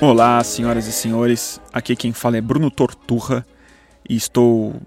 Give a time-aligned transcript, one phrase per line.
[0.00, 1.60] Olá, senhoras e senhores.
[1.72, 3.44] Aqui quem fala é Bruno Torturra
[4.08, 4.80] e estou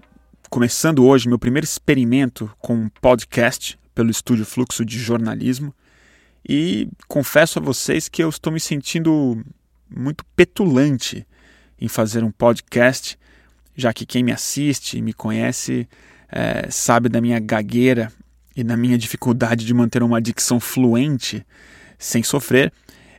[0.48, 5.74] começando hoje meu primeiro experimento com um podcast pelo Estúdio Fluxo de Jornalismo.
[6.48, 9.44] E confesso a vocês que eu estou me sentindo
[9.94, 11.26] muito petulante
[11.78, 13.18] em fazer um podcast,
[13.76, 15.86] já que quem me assiste e me conhece
[16.30, 18.10] é, sabe da minha gagueira
[18.56, 21.44] e da minha dificuldade de manter uma dicção fluente
[21.98, 22.72] sem sofrer.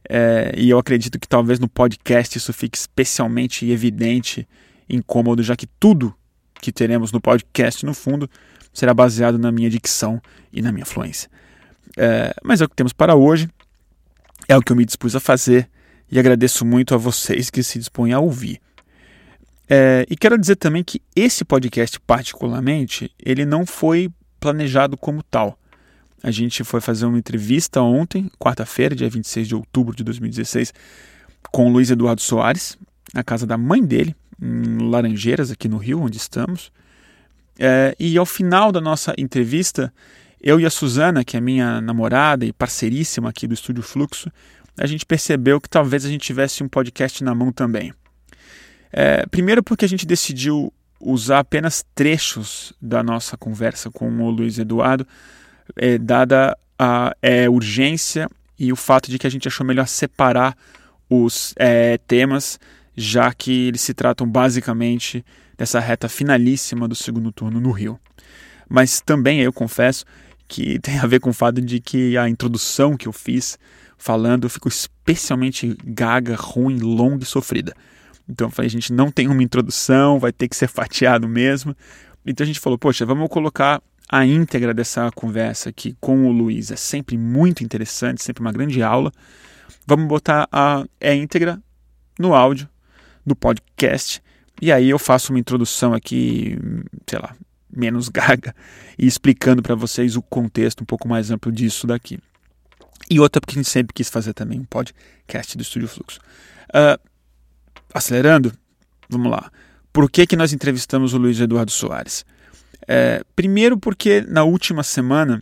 [0.09, 4.47] É, e eu acredito que talvez no podcast isso fique especialmente evidente,
[4.89, 6.13] incômodo, já que tudo
[6.61, 8.29] que teremos no podcast, no fundo,
[8.73, 10.21] será baseado na minha dicção
[10.51, 11.29] e na minha fluência.
[11.97, 13.49] É, mas é o que temos para hoje,
[14.47, 15.69] é o que eu me dispus a fazer
[16.11, 18.59] e agradeço muito a vocês que se dispõem a ouvir.
[19.69, 25.57] É, e quero dizer também que esse podcast, particularmente, ele não foi planejado como tal.
[26.23, 30.73] A gente foi fazer uma entrevista ontem, quarta-feira, dia 26 de outubro de 2016,
[31.51, 32.77] com o Luiz Eduardo Soares,
[33.13, 36.71] na casa da mãe dele, em Laranjeiras, aqui no Rio, onde estamos.
[37.59, 39.93] É, e ao final da nossa entrevista,
[40.41, 44.31] eu e a Suzana, que é minha namorada e parceiríssima aqui do Estúdio Fluxo,
[44.77, 47.93] a gente percebeu que talvez a gente tivesse um podcast na mão também.
[48.93, 54.57] É, primeiro porque a gente decidiu usar apenas trechos da nossa conversa com o Luiz
[54.57, 55.05] Eduardo
[55.75, 60.55] é, dada a é, urgência e o fato de que a gente achou melhor separar
[61.09, 62.59] os é, temas,
[62.95, 65.25] já que eles se tratam basicamente
[65.57, 67.99] dessa reta finalíssima do segundo turno no Rio.
[68.69, 70.05] Mas também eu confesso
[70.47, 73.57] que tem a ver com o fato de que a introdução que eu fiz
[73.97, 77.73] falando ficou especialmente gaga, ruim, longa e sofrida.
[78.27, 81.75] Então eu falei, a gente não tem uma introdução, vai ter que ser fatiado mesmo.
[82.25, 86.71] Então a gente falou, poxa, vamos colocar a íntegra dessa conversa aqui com o Luiz
[86.71, 89.11] é sempre muito interessante, sempre uma grande aula.
[89.85, 91.61] Vamos botar a, a íntegra
[92.19, 92.69] no áudio,
[93.25, 94.21] no podcast,
[94.61, 96.57] e aí eu faço uma introdução aqui,
[97.07, 97.35] sei lá,
[97.75, 98.55] menos gaga,
[98.97, 102.19] e explicando para vocês o contexto um pouco mais amplo disso daqui.
[103.09, 106.19] E outra porque a gente sempre quis fazer também um podcast do Estúdio Fluxo.
[106.69, 106.99] Uh,
[107.93, 108.53] acelerando,
[109.09, 109.51] vamos lá.
[109.91, 112.25] Por que, que nós entrevistamos o Luiz Eduardo Soares?
[112.87, 115.41] É, primeiro, porque na última semana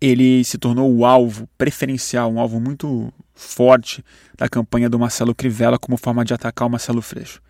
[0.00, 4.04] ele se tornou o alvo preferencial, um alvo muito forte
[4.36, 7.40] da campanha do Marcelo Crivella como forma de atacar o Marcelo Freixo.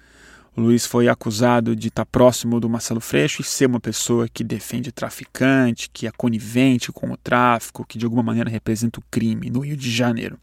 [0.56, 4.42] O Luiz foi acusado de estar próximo do Marcelo Freixo e ser uma pessoa que
[4.42, 9.50] defende traficante, que é conivente com o tráfico, que de alguma maneira representa o crime
[9.50, 10.38] no Rio de Janeiro.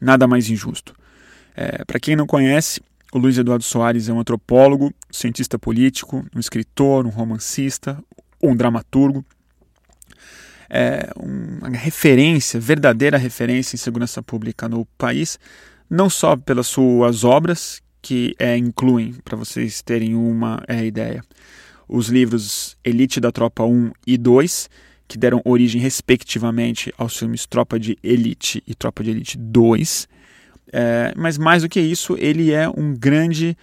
[0.00, 0.94] Nada mais injusto.
[1.54, 2.80] É, Para quem não conhece,
[3.14, 8.02] o Luiz Eduardo Soares é um antropólogo, cientista político, um escritor, um romancista,
[8.42, 9.24] um dramaturgo.
[10.68, 15.38] É uma referência, verdadeira referência em segurança pública no país,
[15.88, 21.22] não só pelas suas obras, que é, incluem, para vocês terem uma é, ideia,
[21.86, 24.68] os livros Elite da Tropa 1 e 2,
[25.06, 30.08] que deram origem respectivamente aos filmes Tropa de Elite e Tropa de Elite 2,
[30.76, 33.56] é, mas mais do que isso, ele é um grande.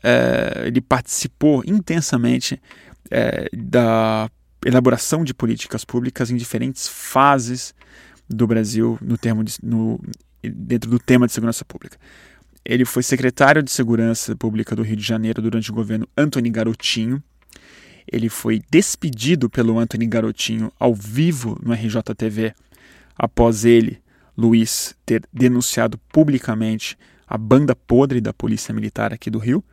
[0.00, 2.62] É, ele participou intensamente
[3.10, 4.30] é, da
[4.64, 7.74] elaboração de políticas públicas em diferentes fases
[8.30, 10.00] do Brasil no termo de, no,
[10.40, 11.98] dentro do tema de segurança pública.
[12.64, 17.20] Ele foi secretário de Segurança Pública do Rio de Janeiro durante o governo Antony Garotinho.
[18.10, 22.54] Ele foi despedido pelo Antony Garotinho ao vivo no RJTV
[23.18, 24.01] após ele
[24.36, 29.64] Luiz ter denunciado publicamente a banda podre da Polícia Militar aqui do Rio.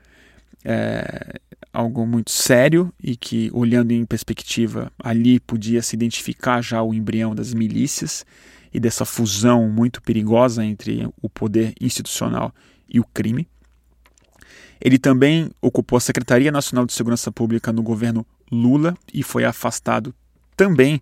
[0.63, 1.39] É
[1.71, 7.33] algo muito sério e que, olhando em perspectiva, ali podia se identificar já o embrião
[7.33, 8.25] das milícias
[8.73, 12.53] e dessa fusão muito perigosa entre o poder institucional
[12.87, 13.47] e o crime.
[14.81, 20.13] Ele também ocupou a Secretaria Nacional de Segurança Pública no governo Lula e foi afastado
[20.55, 21.01] também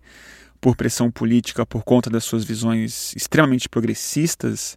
[0.60, 4.76] por pressão política por conta das suas visões extremamente progressistas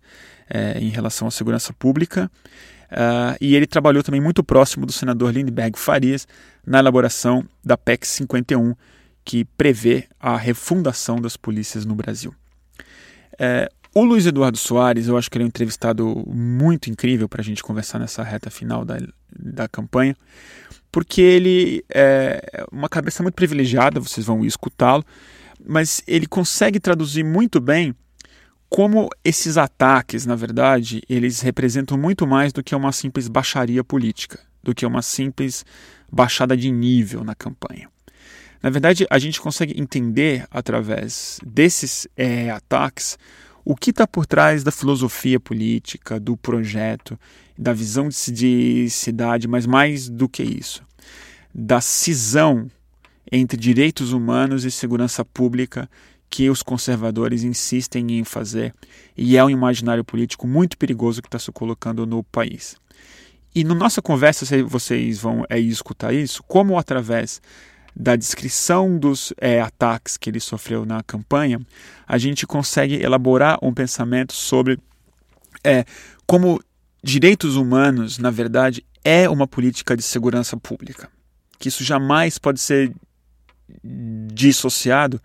[0.50, 2.30] é, em relação à segurança pública.
[2.92, 6.28] Uh, e ele trabalhou também muito próximo do senador Lindbergh Farias
[6.66, 8.76] na elaboração da PEC 51,
[9.24, 12.36] que prevê a refundação das polícias no Brasil.
[13.40, 17.42] É, o Luiz Eduardo Soares, eu acho que ele é um entrevistado muito incrível para
[17.42, 18.98] a gente conversar nessa reta final da,
[19.38, 20.16] da campanha,
[20.92, 25.06] porque ele é uma cabeça muito privilegiada, vocês vão escutá-lo,
[25.66, 27.96] mas ele consegue traduzir muito bem
[28.70, 34.40] como esses ataques, na verdade, eles representam muito mais do que uma simples baixaria política,
[34.64, 35.66] do que uma simples
[36.10, 37.90] baixada de nível na campanha.
[38.64, 43.18] Na verdade, a gente consegue entender através desses é, ataques
[43.66, 47.20] o que está por trás da filosofia política, do projeto,
[47.58, 50.84] da visão de, de cidade, mas mais do que isso,
[51.54, 52.70] da cisão
[53.32, 55.90] entre direitos humanos e segurança pública
[56.30, 58.74] que os conservadores insistem em fazer,
[59.18, 62.78] e é um imaginário político muito perigoso que está se colocando no país.
[63.54, 67.42] E na nossa conversa, vocês vão é, escutar isso, como através
[67.94, 71.60] da descrição dos é, ataques que ele sofreu na campanha,
[72.08, 74.80] a gente consegue elaborar um pensamento sobre
[75.64, 75.84] é,
[76.26, 76.62] como
[77.04, 81.10] direitos humanos, na verdade, é uma política de segurança pública.
[81.60, 82.94] Que isso jamais pode ser
[83.84, 85.22] dissociado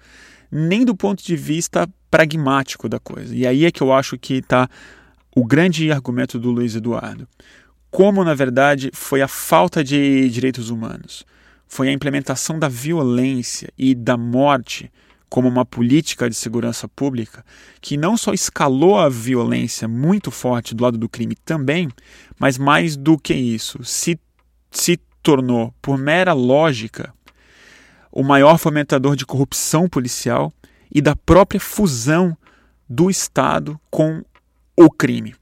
[0.50, 3.34] nem do ponto de vista pragmático da coisa.
[3.34, 4.68] E aí é que eu acho que está
[5.34, 7.28] o grande argumento do Luiz Eduardo.
[7.90, 11.24] Como, na verdade, foi a falta de direitos humanos,
[11.66, 14.90] foi a implementação da violência e da morte
[15.28, 17.44] como uma política de segurança pública
[17.80, 21.88] que não só escalou a violência muito forte do lado do crime também,
[22.38, 24.18] mas mais do que isso, se,
[24.70, 27.12] se tornou, por mera lógica,
[28.16, 30.50] o maior fomentador de corrupção policial
[30.90, 32.34] e da própria fusão
[32.88, 34.22] do Estado com
[34.74, 35.34] o crime.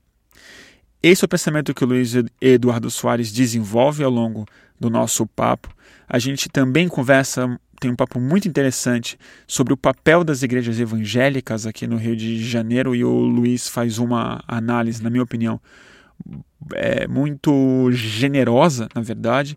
[1.01, 4.45] Esse é o pensamento que o Luiz Eduardo Soares desenvolve ao longo
[4.81, 5.73] do nosso papo.
[6.09, 9.17] A gente também conversa, tem um papo muito interessante
[9.47, 13.99] sobre o papel das igrejas evangélicas aqui no Rio de Janeiro e o Luiz faz
[13.99, 15.61] uma análise, na minha opinião,
[16.73, 19.57] é, muito generosa, na verdade,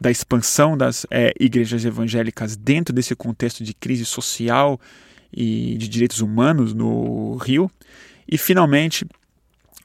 [0.00, 4.78] da expansão das é, igrejas evangélicas dentro desse contexto de crise social
[5.32, 7.70] e de direitos humanos no Rio.
[8.28, 9.06] E, finalmente,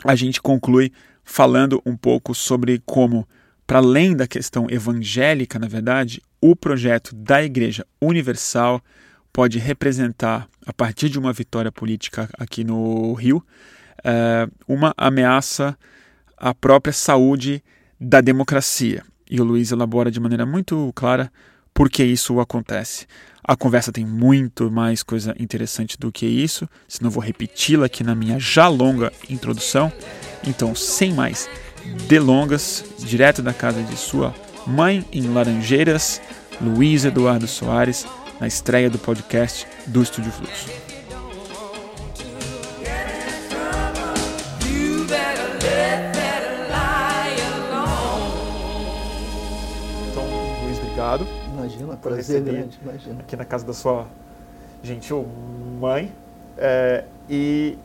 [0.04, 0.92] a gente conclui
[1.24, 3.28] falando um pouco sobre como,
[3.66, 8.82] para além da questão evangélica, na verdade, o projeto da Igreja Universal
[9.32, 13.46] pode representar, a partir de uma vitória política aqui no Rio,
[14.04, 15.78] é, uma ameaça
[16.36, 17.64] à própria saúde
[18.00, 21.32] da democracia e o Luiz elabora de maneira muito clara
[21.74, 23.08] por que isso acontece.
[23.42, 28.14] A conversa tem muito mais coisa interessante do que isso, senão vou repeti-la aqui na
[28.14, 29.92] minha já longa introdução.
[30.46, 31.50] Então, sem mais
[32.08, 34.36] delongas, direto da casa de sua
[34.68, 36.22] mãe em Laranjeiras,
[36.62, 38.06] Luiz Eduardo Soares,
[38.40, 40.81] na estreia do podcast do Estúdio Fluxo.
[51.12, 51.28] Obrigado.
[51.54, 53.20] Imagina, prazer grande, imagina.
[53.20, 54.08] Aqui na casa da sua
[54.82, 55.28] gentil
[55.80, 56.12] mãe.
[56.58, 57.78] É, e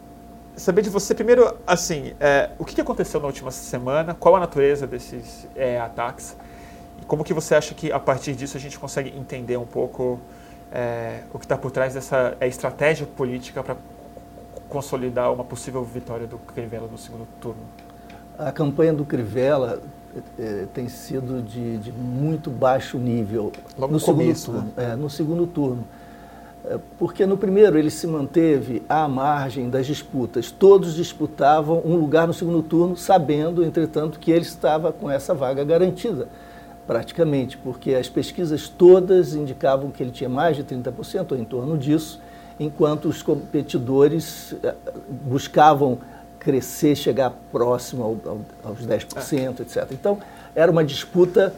[0.56, 4.86] saber de você, primeiro, assim, é, o que aconteceu na última semana, qual a natureza
[4.86, 6.36] desses é, ataques,
[7.00, 10.20] e como que você acha que, a partir disso, a gente consegue entender um pouco
[10.72, 13.76] é, o que está por trás dessa é, estratégia política para
[14.68, 17.62] consolidar uma possível vitória do Crivella no segundo turno?
[18.38, 19.80] A campanha do Crivella
[20.38, 24.72] é, tem sido de, de, muito baixo nível Logo no, segundo turno.
[24.76, 24.92] Né?
[24.92, 25.84] É, no segundo turno.
[26.64, 30.50] É, porque no primeiro ele se manteve à margem das disputas.
[30.50, 35.64] Todos disputavam um lugar no segundo turno, sabendo, entretanto, que ele estava com essa vaga
[35.64, 36.28] garantida,
[36.86, 41.76] praticamente, porque as pesquisas todas indicavam que ele tinha mais de 30% ou em torno
[41.76, 42.20] disso,
[42.58, 44.54] enquanto os competidores
[45.08, 45.98] buscavam
[46.46, 49.88] crescer, chegar próximo ao, ao, aos 10%, etc.
[49.90, 50.20] Então,
[50.54, 51.52] era uma disputa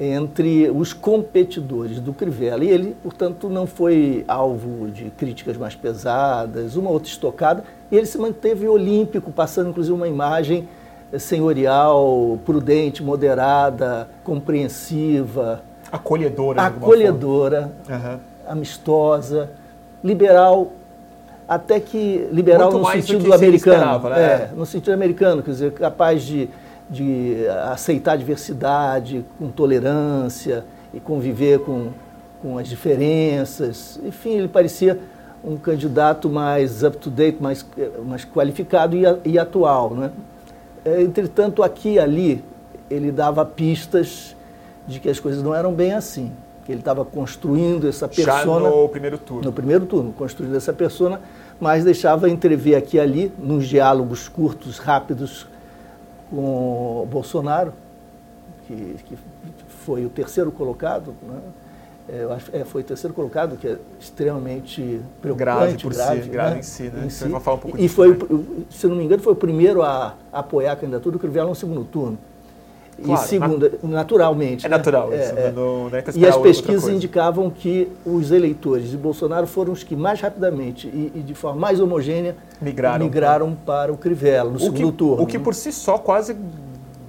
[0.00, 2.64] entre os competidores do Crivella.
[2.64, 8.04] E ele, portanto, não foi alvo de críticas mais pesadas, uma outra estocada, e ele
[8.04, 10.68] se manteve olímpico, passando inclusive uma imagem
[11.16, 15.62] senhorial, prudente, moderada, compreensiva.
[15.92, 16.62] Acolhedora.
[16.62, 18.18] Acolhedora, uhum.
[18.48, 19.50] amistosa,
[20.02, 20.72] liberal
[21.48, 23.76] até que liberal Muito no sentido americano.
[23.76, 24.20] Esperava, né?
[24.20, 26.48] É, no sentido americano, quer dizer, capaz de,
[26.90, 31.88] de aceitar a diversidade com tolerância e conviver com,
[32.42, 34.00] com as diferenças.
[34.04, 34.98] Enfim, ele parecia
[35.44, 37.64] um candidato mais up-to-date, mais,
[38.04, 39.90] mais qualificado e, e atual.
[39.90, 40.10] Né?
[40.84, 42.44] Entretanto, aqui e ali,
[42.90, 44.34] ele dava pistas
[44.86, 46.32] de que as coisas não eram bem assim
[46.66, 48.68] que ele estava construindo essa persona.
[48.68, 49.44] Já no primeiro turno.
[49.44, 51.20] No primeiro turno, construindo essa persona,
[51.60, 55.46] mas deixava entrever aqui e ali, nos diálogos curtos, rápidos,
[56.28, 57.72] com o Bolsonaro,
[58.66, 59.16] que, que
[59.84, 61.38] foi o terceiro colocado, né?
[62.08, 65.36] É, é, foi o terceiro colocado, que é extremamente preocupante.
[65.36, 66.58] Grave por grave, si, grave né?
[66.60, 67.06] em si, né?
[67.06, 67.28] Em si.
[67.40, 68.16] falar um pouco e foi,
[68.70, 71.54] se não me engano, foi o primeiro a, a apoiar a candidatura do Crivella no
[71.54, 72.16] segundo turno.
[73.04, 74.64] Claro, e segunda, naturalmente.
[74.64, 74.76] É né?
[74.76, 75.32] natural é, isso.
[75.36, 75.52] É.
[75.52, 79.94] Não, não é e as pesquisas indicavam que os eleitores de Bolsonaro foram os que
[79.94, 84.60] mais rapidamente e, e de forma mais homogênea migraram, migraram para o Crivella no o
[84.60, 85.22] segundo que, turno.
[85.22, 86.36] O que por si só quase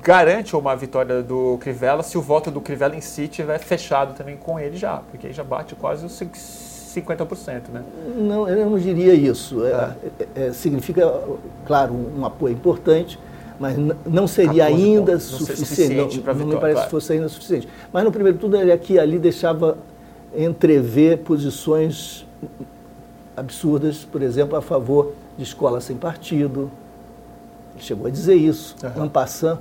[0.03, 4.38] garante uma vitória do Crivella se o voto do Crivella em si tiver fechado também
[4.38, 6.22] com ele já, porque aí já bate quase os
[7.00, 7.84] 50%, né?
[8.17, 9.65] Não, eu não diria isso.
[9.65, 9.96] É,
[10.36, 11.22] é, é, significa,
[11.65, 13.20] claro, um apoio importante,
[13.60, 15.96] mas não seria ainda pontos, suficiente.
[15.96, 16.86] Não, suficiente não, não me parece claro.
[16.86, 17.68] que fosse ainda suficiente.
[17.92, 19.78] Mas no primeiro turno ele aqui ali deixava
[20.36, 22.26] entrever posições
[23.36, 26.72] absurdas, por exemplo, a favor de escola sem partido.
[27.74, 29.04] Ele chegou a dizer isso, uhum.
[29.04, 29.60] Ampassan.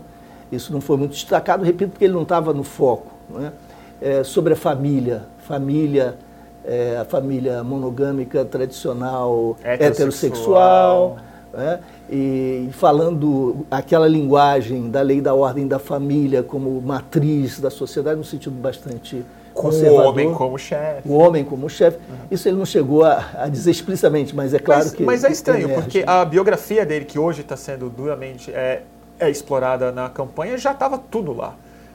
[0.53, 3.13] Isso não foi muito destacado, repito, porque ele não estava no foco.
[3.29, 3.53] Não é?
[4.01, 6.17] É, sobre a família, família,
[6.65, 11.19] é, a família monogâmica tradicional, heterossexual, heterossexual
[11.57, 11.79] é?
[12.11, 18.25] E falando aquela linguagem da lei da ordem da família como matriz da sociedade, no
[18.25, 19.25] sentido bastante
[19.57, 21.09] com o homem como chefe.
[21.09, 21.97] O homem como chefe.
[21.97, 22.17] Uhum.
[22.31, 25.03] Isso ele não chegou a, a, dizer explicitamente, mas é claro mas, que.
[25.03, 28.83] Mas é estranho, porque a biografia dele, que hoje está sendo duramente é,
[29.19, 31.55] é explorada na campanha, já estava tudo lá.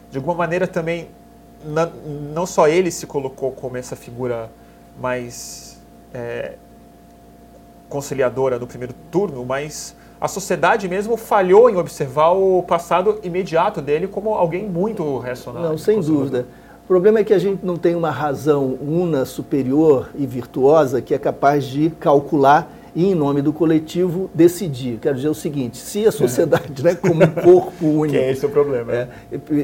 [0.10, 1.08] De alguma maneira também,
[1.64, 1.88] na,
[2.34, 4.50] não só ele se colocou como essa figura
[5.00, 5.80] mais
[6.14, 6.54] é,
[7.88, 14.08] conciliadora no primeiro turno, mas a sociedade mesmo falhou em observar o passado imediato dele
[14.08, 15.70] como alguém muito reacionário.
[15.70, 16.46] Não, sem dúvida.
[16.84, 21.16] O problema é que a gente não tem uma razão una, superior e virtuosa que
[21.16, 25.00] é capaz de calcular e, em nome do coletivo, decidir.
[25.02, 28.10] Quero dizer o seguinte: se a sociedade, né, como um corpo único.
[28.14, 28.94] que é esse o problema.
[28.94, 29.08] É,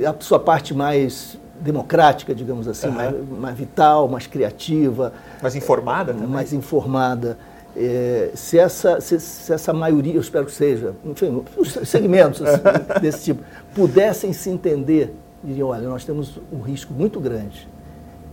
[0.07, 2.93] a sua parte mais democrática, digamos assim, uhum.
[2.93, 5.13] mais, mais, vital, mais criativa.
[5.41, 6.29] Mais informada também?
[6.29, 7.37] Mais informada.
[7.79, 12.61] É, se, essa, se, se, essa maioria, eu espero que seja, enfim, os segmentos assim,
[12.99, 13.43] desse tipo,
[13.75, 17.67] pudessem se entender, diriam, olha, nós temos um risco muito grande.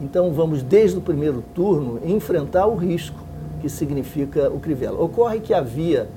[0.00, 3.18] Então vamos, desde o primeiro turno, enfrentar o risco
[3.60, 4.98] que significa o Crivella.
[4.98, 6.08] Ocorre que havia,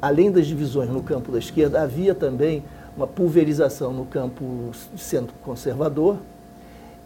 [0.00, 2.62] além das divisões no campo da esquerda, havia também
[2.94, 6.18] uma pulverização no campo centro conservador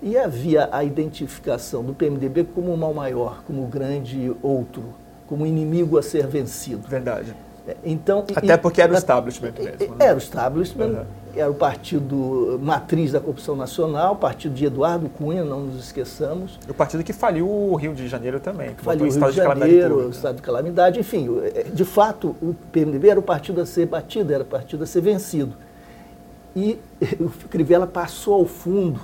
[0.03, 4.83] e havia a identificação do PMDB como o mal maior, como o grande outro,
[5.27, 6.87] como inimigo a ser vencido.
[6.89, 7.35] Verdade.
[7.67, 9.97] É, então, Até porque era o establishment mesmo.
[9.97, 10.07] Né?
[10.07, 11.05] Era o establishment, uhum.
[11.35, 16.61] era o partido matriz da corrupção nacional, o partido de Eduardo Cunha, não nos esqueçamos.
[16.69, 18.75] O partido que faliu o Rio de Janeiro também.
[18.75, 21.29] Que faliu o Rio de, Janeiro, o estado de calamidade, enfim.
[21.55, 24.87] É, de fato, o PMDB era o partido a ser batido, era o partido a
[24.87, 25.55] ser vencido.
[26.55, 26.79] E
[27.19, 29.01] o Crivella passou ao fundo,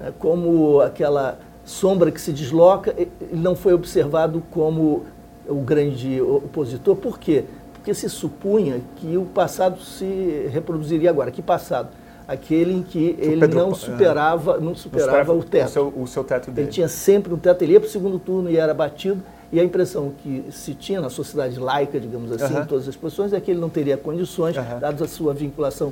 [0.00, 5.04] né, como aquela sombra que se desloca, ele não foi observado como
[5.48, 6.96] o grande opositor.
[6.96, 7.44] Por quê?
[7.72, 11.30] Porque se supunha que o passado se reproduziria agora.
[11.30, 11.88] Que passado?
[12.26, 15.68] Aquele em que ele Pedro, não superava, não superava o teto.
[15.68, 16.66] O seu, o seu teto dele.
[16.66, 19.22] Ele tinha sempre um teto, ele ia para o segundo turno e era batido.
[19.50, 22.62] E a impressão que se tinha na sociedade laica, digamos assim, uhum.
[22.62, 25.04] em todas as posições, é que ele não teria condições, uhum.
[25.04, 25.90] a sua vinculação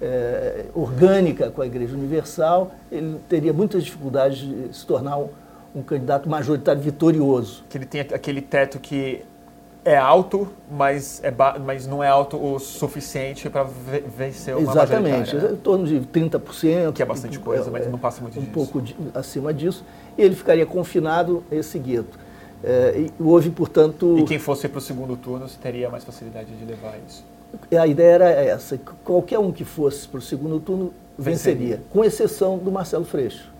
[0.00, 5.28] é, orgânica com a Igreja Universal, ele teria muitas dificuldades de se tornar um,
[5.74, 7.64] um candidato majoritário vitorioso.
[7.68, 9.22] Que ele tem aquele teto que
[9.84, 13.64] é alto, mas, é mas não é alto o suficiente para
[14.16, 15.50] vencer uma Exatamente, né?
[15.52, 16.92] em torno de 30%.
[16.92, 18.50] Que é bastante coisa, mas não passa muito um disso.
[18.50, 19.84] Um pouco de, acima disso.
[20.16, 22.18] E ele ficaria confinado a esse gueto.
[22.62, 24.16] É, houve, portanto...
[24.18, 27.22] E quem fosse para o segundo turno teria mais facilidade de levar isso?
[27.78, 32.04] A ideia era essa, qualquer um que fosse para o segundo turno venceria, venceria, com
[32.04, 33.53] exceção do Marcelo Freixo.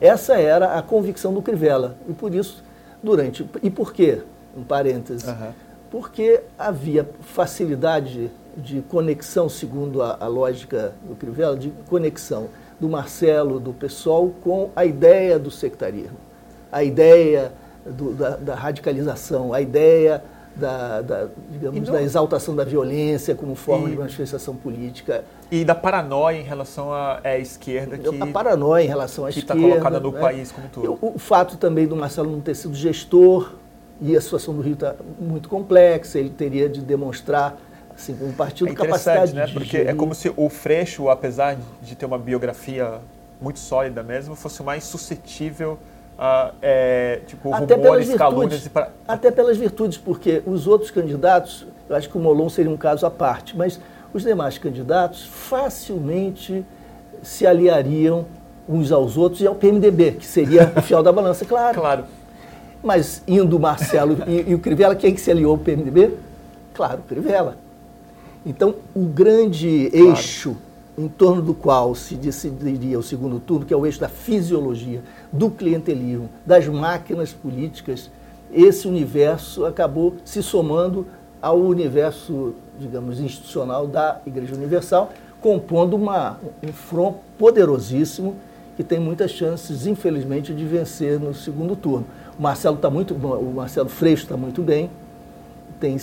[0.00, 1.96] Essa era a convicção do Crivella.
[2.08, 2.62] E por isso,
[3.02, 3.48] durante.
[3.62, 4.22] E por quê?
[4.56, 5.26] Um parêntese.
[5.26, 5.52] Uhum.
[5.90, 13.60] Porque havia facilidade de conexão, segundo a, a, lógica do Crivella, de conexão do Marcelo,
[13.60, 16.16] do PSOL, com a ideia do sectarismo,
[16.70, 17.52] a ideia
[17.84, 20.22] do, da, da radicalização, a ideia
[20.56, 25.24] da, da digamos, da exaltação da violência como forma e, de manifestação política.
[25.50, 28.22] E da paranoia em relação à, à esquerda que...
[28.22, 29.60] A paranoia em relação à que esquerda.
[29.60, 30.20] Que está colocada no né?
[30.20, 30.98] país como todo.
[31.00, 33.54] O, o, fato também do Marcelo não ter sido gestor,
[34.00, 37.58] e a situação do Rio está muito complexa, ele teria de demonstrar
[37.94, 39.46] assim, um partido é capacidade né?
[39.46, 42.98] Porque é como se o Freixo, apesar de ter uma biografia
[43.40, 45.78] muito sólida mesmo, fosse mais suscetível
[46.20, 48.66] uh, é, tipo, até rumores, pelas calúnias...
[48.66, 48.90] E pra...
[49.08, 53.06] Até pelas virtudes, porque os outros candidatos, eu acho que o Molon seria um caso
[53.06, 53.80] à parte, mas
[54.12, 56.64] os demais candidatos facilmente
[57.22, 58.26] se aliariam
[58.68, 61.80] uns aos outros e ao PMDB, que seria o fiel da balança, claro.
[61.80, 62.04] Claro.
[62.82, 66.14] Mas indo o Marcelo e, e, o Crivella, quem que se aliou ao PMDB?
[66.72, 67.56] Claro, o Crivella.
[68.44, 70.08] Então, o grande claro.
[70.08, 70.56] eixo
[70.98, 75.02] em torno do qual se decidiria o segundo turno, que é o eixo da fisiologia,
[75.32, 78.10] do clientelismo, das máquinas políticas,
[78.52, 81.06] esse universo acabou se somando
[81.40, 88.36] ao universo, digamos, institucional da Igreja Universal, compondo uma, um front poderosíssimo
[88.76, 92.06] que tem muitas chances, infelizmente, de vencer no segundo turno.
[92.38, 94.90] O Marcelo está muito, o Marcelo Freixo está muito bem,
[95.78, 95.96] tem,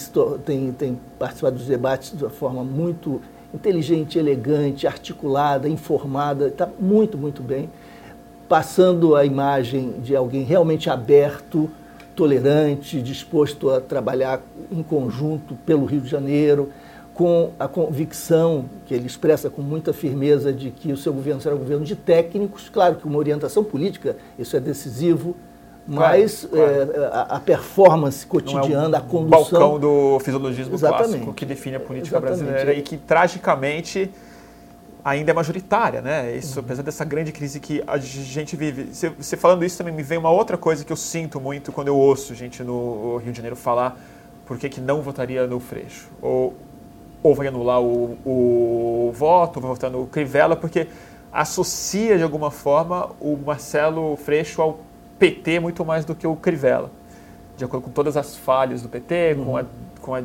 [0.45, 3.21] tem, tem participado dos debates de uma forma muito
[3.57, 7.69] inteligente, elegante, articulada, informada, está muito, muito bem,
[8.47, 11.69] passando a imagem de alguém realmente aberto,
[12.15, 16.69] tolerante, disposto a trabalhar em conjunto pelo Rio de Janeiro,
[17.15, 21.55] com a convicção que ele expressa com muita firmeza de que o seu governo será
[21.55, 25.35] um governo de técnicos, claro que uma orientação política, isso é decisivo,
[25.87, 27.03] mas claro, claro.
[27.03, 29.59] É, a, a, performance cotidiana, é um a condução...
[29.59, 31.09] balcão do fisiologismo Exatamente.
[31.09, 32.43] clássico que define a política Exatamente.
[32.43, 34.11] brasileira e que, tragicamente,
[35.03, 36.35] ainda é majoritária, né?
[36.35, 36.65] Isso, uhum.
[36.65, 38.89] apesar dessa grande crise que a gente vive.
[39.17, 41.95] Você falando isso também me vem uma outra coisa que eu sinto muito quando eu
[41.95, 43.97] ouço gente no Rio de Janeiro falar
[44.45, 46.09] por que, que não votaria no Freixo.
[46.21, 46.53] Ou,
[47.23, 50.87] ou vai anular o, o voto, ou vai votar no Crivella, porque
[51.31, 54.79] associa de alguma forma o Marcelo Freixo ao
[55.19, 56.91] PT muito mais do que o Crivella.
[57.55, 59.45] De acordo com todas as falhas do PT, uhum.
[59.45, 59.65] com a,
[60.01, 60.21] com a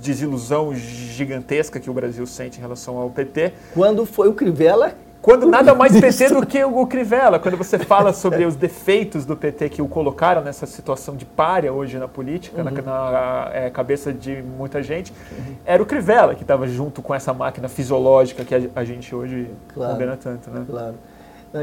[0.00, 3.52] desilusão gigantesca que o Brasil sente em relação ao PT.
[3.74, 4.94] Quando foi o Crivella
[5.26, 9.36] quando nada mais PT do que o Crivella, quando você fala sobre os defeitos do
[9.36, 12.70] PT que o colocaram nessa situação de párea hoje na política, uhum.
[12.70, 15.56] na, na é, cabeça de muita gente, uhum.
[15.64, 19.50] era o Crivella que estava junto com essa máquina fisiológica que a, a gente hoje
[19.74, 20.48] claro, tanto.
[20.48, 20.64] Né?
[20.64, 20.94] Claro.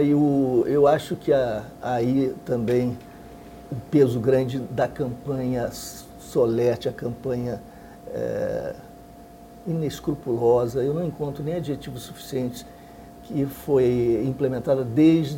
[0.01, 2.97] E o, eu acho que a, aí também
[3.71, 7.61] o peso grande da campanha Solete, a campanha
[8.07, 8.75] é,
[9.67, 12.65] inescrupulosa, eu não encontro nem adjetivos suficientes,
[13.23, 15.37] que foi implementada desde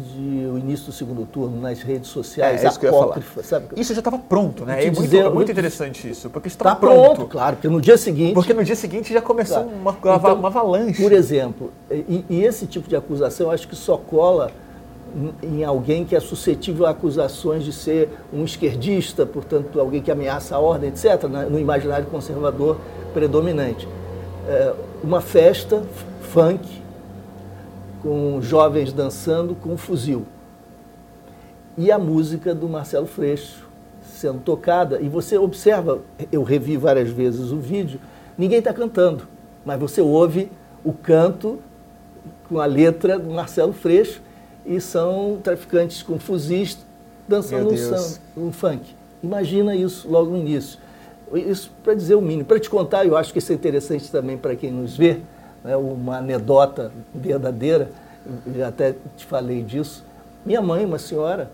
[0.51, 3.21] o início do segundo turno nas redes sociais, é, é isso que eu ia falar.
[3.43, 3.65] Sabe?
[3.77, 4.83] Isso já estava pronto, né?
[4.83, 7.15] É muito, dizer, muito interessante isso, porque estava tá pronto.
[7.15, 7.27] pronto.
[7.27, 8.33] claro, porque no dia seguinte...
[8.33, 9.77] Porque no dia seguinte já começou claro.
[9.77, 11.01] uma, uma, então, uma avalanche.
[11.01, 14.51] Por exemplo, e, e, esse tipo de acusação acho que só cola
[15.41, 20.55] em alguém que é suscetível a acusações de ser um esquerdista, portanto, alguém que ameaça
[20.55, 22.77] a ordem, etc., né, no imaginário conservador
[23.13, 23.87] predominante.
[24.47, 25.83] É, uma festa
[26.21, 26.84] funk
[28.05, 30.27] com jovens dançando com um fuzil.
[31.75, 33.65] E a música do Marcelo Freixo
[34.03, 37.99] sendo tocada, e você observa, eu revi várias vezes o vídeo,
[38.37, 39.27] ninguém está cantando,
[39.65, 40.51] mas você ouve
[40.83, 41.57] o canto
[42.47, 44.21] com a letra do Marcelo Freixo,
[44.63, 46.77] e são traficantes com fuzis
[47.27, 47.73] dançando
[48.37, 48.95] um, um, funk.
[49.23, 50.77] Imagina isso logo no início.
[51.33, 52.45] Isso para dizer o mínimo.
[52.45, 55.21] Para te contar, eu acho que isso é interessante também para quem nos vê,
[55.65, 57.89] né, uma anedota verdadeira,
[58.55, 60.03] já até te falei disso.
[60.45, 61.49] Minha mãe, uma senhora,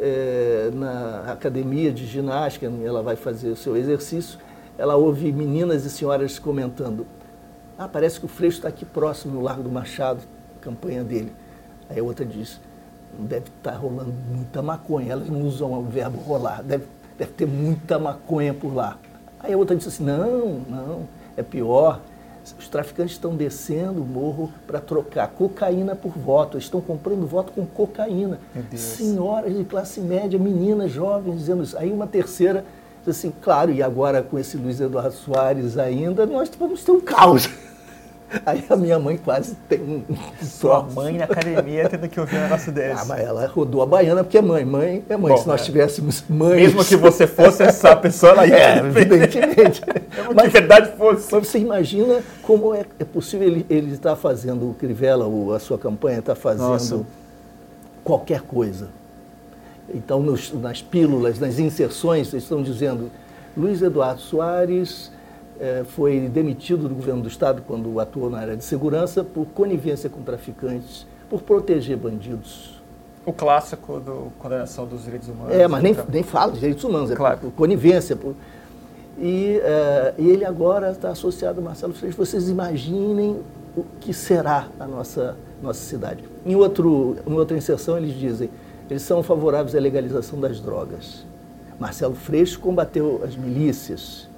[0.00, 4.38] é, na academia de ginástica, ela vai fazer o seu exercício,
[4.78, 7.06] ela ouve meninas e senhoras comentando:
[7.78, 10.22] Ah, parece que o Freixo está aqui próximo, no Largo do Machado,
[10.62, 11.30] campanha dele.
[11.90, 12.58] Aí a outra diz:
[13.18, 15.12] Deve estar tá rolando muita maconha.
[15.12, 16.86] Elas não usam o verbo rolar, deve,
[17.18, 18.96] deve ter muita maconha por lá.
[19.38, 22.00] Aí a outra disse assim: Não, não, é pior
[22.58, 26.56] os traficantes estão descendo o morro para trocar cocaína por voto.
[26.56, 28.40] Eles estão comprando voto com cocaína.
[28.76, 31.78] Senhoras de classe média, meninas jovens dizendo isso.
[31.78, 32.64] Aí uma terceira
[33.04, 37.00] diz assim, claro, e agora com esse Luiz Eduardo Soares ainda, nós vamos ter um
[37.00, 37.48] caos.
[38.46, 40.02] Aí a minha mãe quase tem um.
[40.42, 43.02] Sua mãe na academia tendo que ouvir um negócio desse.
[43.02, 44.64] Ah, mas ela rodou a baiana porque é mãe.
[44.64, 45.32] Mãe é mãe.
[45.32, 45.64] Bom, Se nós é.
[45.64, 46.56] tivéssemos mãe.
[46.56, 48.56] Mesmo que você fosse essa pessoa, ela ia.
[48.56, 49.82] É, evidentemente.
[50.34, 51.32] mas, que verdade fosse.
[51.32, 55.58] Mas você imagina como é, é possível ele, ele estar fazendo, o Crivella, o, a
[55.58, 57.00] sua campanha está fazendo Nossa.
[58.02, 58.88] qualquer coisa.
[59.94, 63.10] Então, nos, nas pílulas, nas inserções, eles estão dizendo
[63.56, 65.10] Luiz Eduardo Soares
[65.86, 70.22] foi demitido do governo do Estado quando atuou na área de segurança por conivência com
[70.22, 72.82] traficantes, por proteger bandidos.
[73.24, 75.54] O clássico do condenação dos direitos humanos.
[75.54, 77.38] É, mas nem, nem fala de direitos humanos, é claro.
[77.38, 78.16] por, por conivência.
[78.16, 78.34] Por,
[79.18, 82.16] e, é, e, ele agora está associado a Marcelo Freixo.
[82.16, 83.40] Vocês imaginem
[83.76, 86.24] o que será a nossa, nossa cidade.
[86.44, 88.50] Em, outro, em outra inserção, eles dizem
[88.92, 91.24] eles são favoráveis à legalização das drogas.
[91.78, 94.28] Marcelo Freixo combateu as milícias,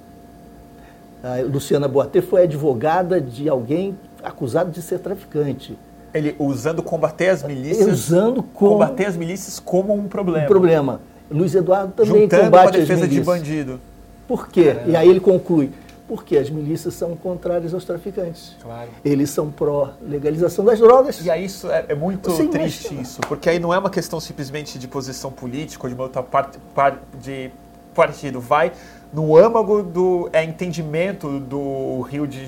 [1.25, 5.75] a Luciana Boatê foi advogada de alguém acusado de ser traficante.
[6.13, 7.87] Ele usando combater as milícias.
[7.87, 10.45] Usando como, combater as milícias como um problema.
[10.45, 11.01] Um problema.
[11.29, 13.11] Luiz Eduardo também Juntando combate com a defesa as milícias.
[13.11, 13.79] de bandido.
[14.27, 14.65] Por quê?
[14.73, 14.91] Caramba.
[14.91, 15.71] E aí ele conclui:
[16.07, 18.55] Porque as milícias são contrárias aos traficantes.
[18.61, 18.89] Claro.
[19.03, 21.25] Eles são pró-legalização das drogas.
[21.25, 23.89] E aí isso é, é muito Sim, triste mas- isso, porque aí não é uma
[23.89, 27.49] questão simplesmente de posição política ou de uma outra parte par- de
[27.95, 28.71] partido, vai
[29.13, 32.45] no âmago do é, entendimento do Rio de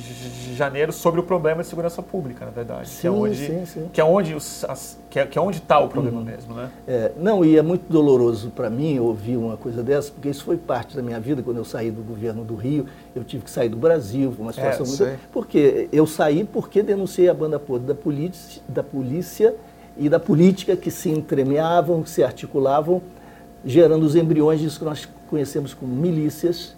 [0.56, 3.90] Janeiro sobre o problema de segurança pública, na verdade, que é Sim, onde sim, sim.
[3.94, 6.70] que é onde os, as- que é, que é onde está o problema mesmo, né?
[6.88, 10.58] É, não, e é muito doloroso para mim ouvir uma coisa dessa, porque isso foi
[10.58, 11.42] parte da minha vida.
[11.42, 14.54] Quando eu saí do governo do Rio, eu tive que sair do Brasil, foi uma
[14.54, 15.08] situação sei.
[15.08, 15.20] muito.
[15.32, 19.56] Porque eu saí porque denunciei a banda podre da polícia, da polícia
[19.98, 23.02] e da política que se entremeavam, que se articulavam,
[23.68, 26.74] gerando os embriões disso que nós conhecemos como milícias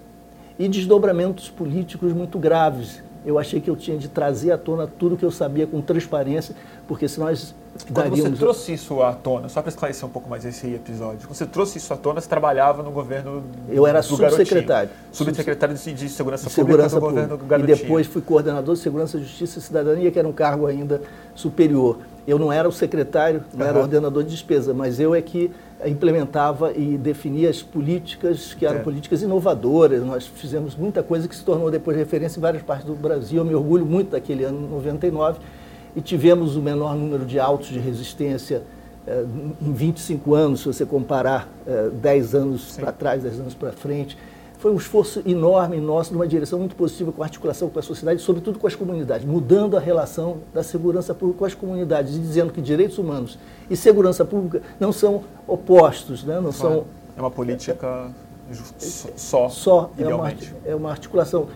[0.58, 3.04] e desdobramentos políticos muito graves.
[3.23, 6.56] Eu achei que eu tinha de trazer à tona tudo que eu sabia com transparência,
[6.88, 7.54] porque se nós
[7.93, 11.36] Quando você trouxe isso à tona, só para esclarecer um pouco mais esse episódio, quando
[11.36, 14.89] você trouxe isso à tona, você trabalhava no governo Eu era subsecretário.
[15.12, 17.45] Subsecretário de, de Segurança, segurança Pública do governo pública.
[17.45, 17.78] E Garotinho.
[17.78, 21.02] depois fui coordenador de Segurança, Justiça e Cidadania, que era um cargo ainda
[21.36, 21.99] superior.
[22.25, 23.82] Eu não era o secretário, não era Aham.
[23.82, 25.52] o ordenador de despesa, mas eu é que
[25.85, 28.85] implementava e definia as políticas, que eram Certo.
[28.85, 30.03] políticas inovadoras.
[30.03, 33.37] Nós fizemos muita coisa que se tornou depois referência em várias partes do Brasil.
[33.39, 35.39] Eu me orgulho muito daquele ano 99
[35.95, 38.63] e tivemos o menor número de autos de resistência
[39.07, 39.25] eh,
[39.61, 44.17] em 25 anos, se você comparar eh, 10 anos para trás, 10 anos para frente.
[44.60, 48.22] Foi um esforço enorme nosso, numa direção muito positiva com a articulação com a sociedade,
[48.22, 52.52] sobretudo com as comunidades, mudando a relação da segurança pública com as comunidades e dizendo
[52.52, 56.41] que direitos humanos e segurança pública não são opostos, né?
[56.41, 56.84] não são
[57.15, 58.12] É uma política
[58.52, 58.63] ju-
[59.15, 60.54] só, só é uma, idealmente.
[60.65, 61.48] é uma articulação.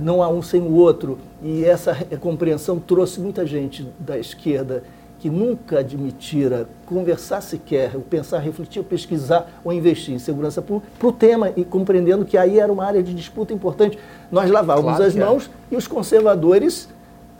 [0.00, 1.18] Não há um sem o outro.
[1.42, 4.84] E essa re- compreensão trouxe muita gente da esquerda
[5.18, 10.92] que nunca admitira conversar sequer, ou pensar, refletir, ou pesquisar ou investir em segurança pública
[10.98, 13.98] para o tema e compreendendo que aí era uma área de disputa importante.
[14.30, 15.24] Nós lavávamos Claro as que é.
[15.24, 16.88] mãos e os conservadores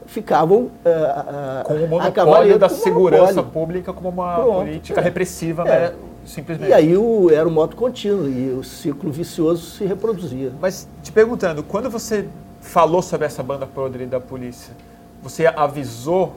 [0.07, 3.51] ficavam ah, ah, Com o a monopólio da segurança monopólio.
[3.53, 5.05] pública como uma Pronto, política é.
[5.05, 5.91] repressiva, É.
[5.91, 5.95] né?
[6.25, 6.71] simplesmente.
[6.71, 10.53] E aí o, era um modo contínuo e o ciclo vicioso se reproduzia.
[10.61, 12.27] Mas te perguntando, quando você
[12.61, 14.75] falou sobre essa banda podre da polícia,
[15.23, 16.35] você avisou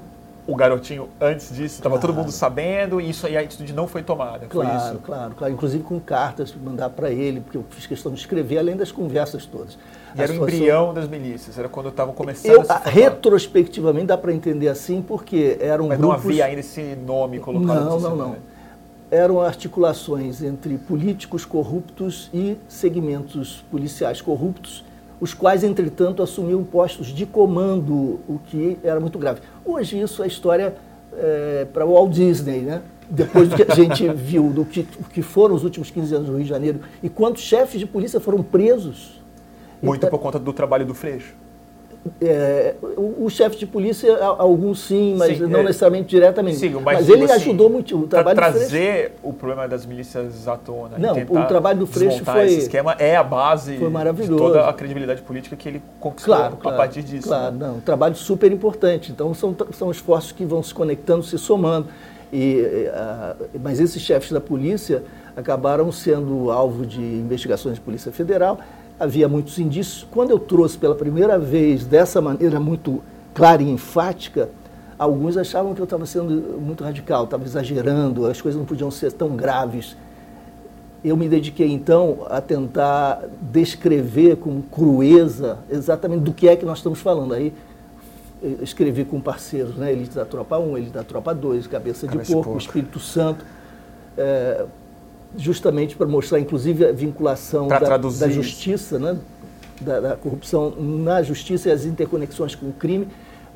[0.47, 1.75] o garotinho antes disso?
[1.75, 2.21] Estava todo Claro.
[2.23, 4.47] mundo sabendo e isso aí a atitude não foi tomada.
[4.49, 4.99] foi Claro, isso?
[5.03, 5.53] claro, claro.
[5.53, 9.45] Inclusive com cartas, mandar para ele, porque eu fiz questão de escrever, além das conversas
[9.45, 9.77] todas.
[10.15, 12.71] E A era o situação- embrião das milícias, era quando estavam começando Eu, a se
[12.71, 12.91] a- formar.
[12.91, 16.25] retrospectivamente, dá para entender assim, porque eram Mas não grupos...
[16.25, 18.35] havia ainda esse nome colocado Não, não, não.
[19.09, 24.83] Eram articulações entre políticos corruptos e segmentos policiais corruptos,
[25.21, 29.39] os quais, entretanto, assumiam postos de comando, o que era muito grave.
[29.63, 30.75] Hoje isso é história
[31.71, 32.81] para o Walt Disney, né?
[33.09, 36.27] Depois do que a gente viu, do que, o que foram os últimos 15 anos
[36.29, 39.21] no Rio de Janeiro, e quantos chefes de polícia foram presos.
[39.81, 41.35] Muito Então, por conta do trabalho do Freixo.
[42.19, 45.63] É, o, o chefe de polícia, alguns sim, mas Sim, não é.
[45.63, 46.57] necessariamente diretamente.
[46.57, 47.95] Sim, mas, mas ele assim, ajudou muito.
[47.97, 50.97] O trabalho trazer o problema das milícias à tona.
[50.97, 54.37] Não, o trabalho do Freixo foi- Esse esquema é a base foi de maravilhoso.
[54.43, 57.27] toda a credibilidade política que ele conquistou Claro, claro, a partir disso.
[57.27, 57.67] Claro, né?
[57.67, 59.11] não, um trabalho super importante.
[59.11, 61.87] Então são, são esforços que vão se conectando, se somando.
[62.33, 62.89] E,
[63.61, 65.03] mas esses chefes da polícia
[65.35, 68.59] acabaram sendo alvo de investigações de Polícia Federal.
[68.99, 70.07] Havia muitos indícios.
[70.11, 73.01] Quando eu trouxe pela primeira vez dessa maneira muito
[73.33, 74.49] clara e enfática,
[74.97, 79.11] alguns achavam que eu estava sendo muito radical, estava exagerando, as coisas não podiam ser
[79.11, 79.97] tão graves.
[81.03, 86.77] Eu me dediquei então a tentar descrever com crueza exatamente do que é que nós
[86.77, 87.33] estamos falando.
[87.33, 87.51] Aí
[88.43, 89.91] eh, escrevi com parceiros, né?
[89.91, 92.59] Elite da Tropa 1, Elite da Tropa 2, Cabeça de Cabeça de Porco, Porco.
[92.59, 93.43] Espírito Santo,
[94.15, 94.65] eh,
[95.37, 97.77] justamente para mostrar, inclusive, a vinculação da,
[98.27, 99.17] da justiça, né?
[99.79, 103.07] Da, da corrupção na justiça e as interconexões com o crime,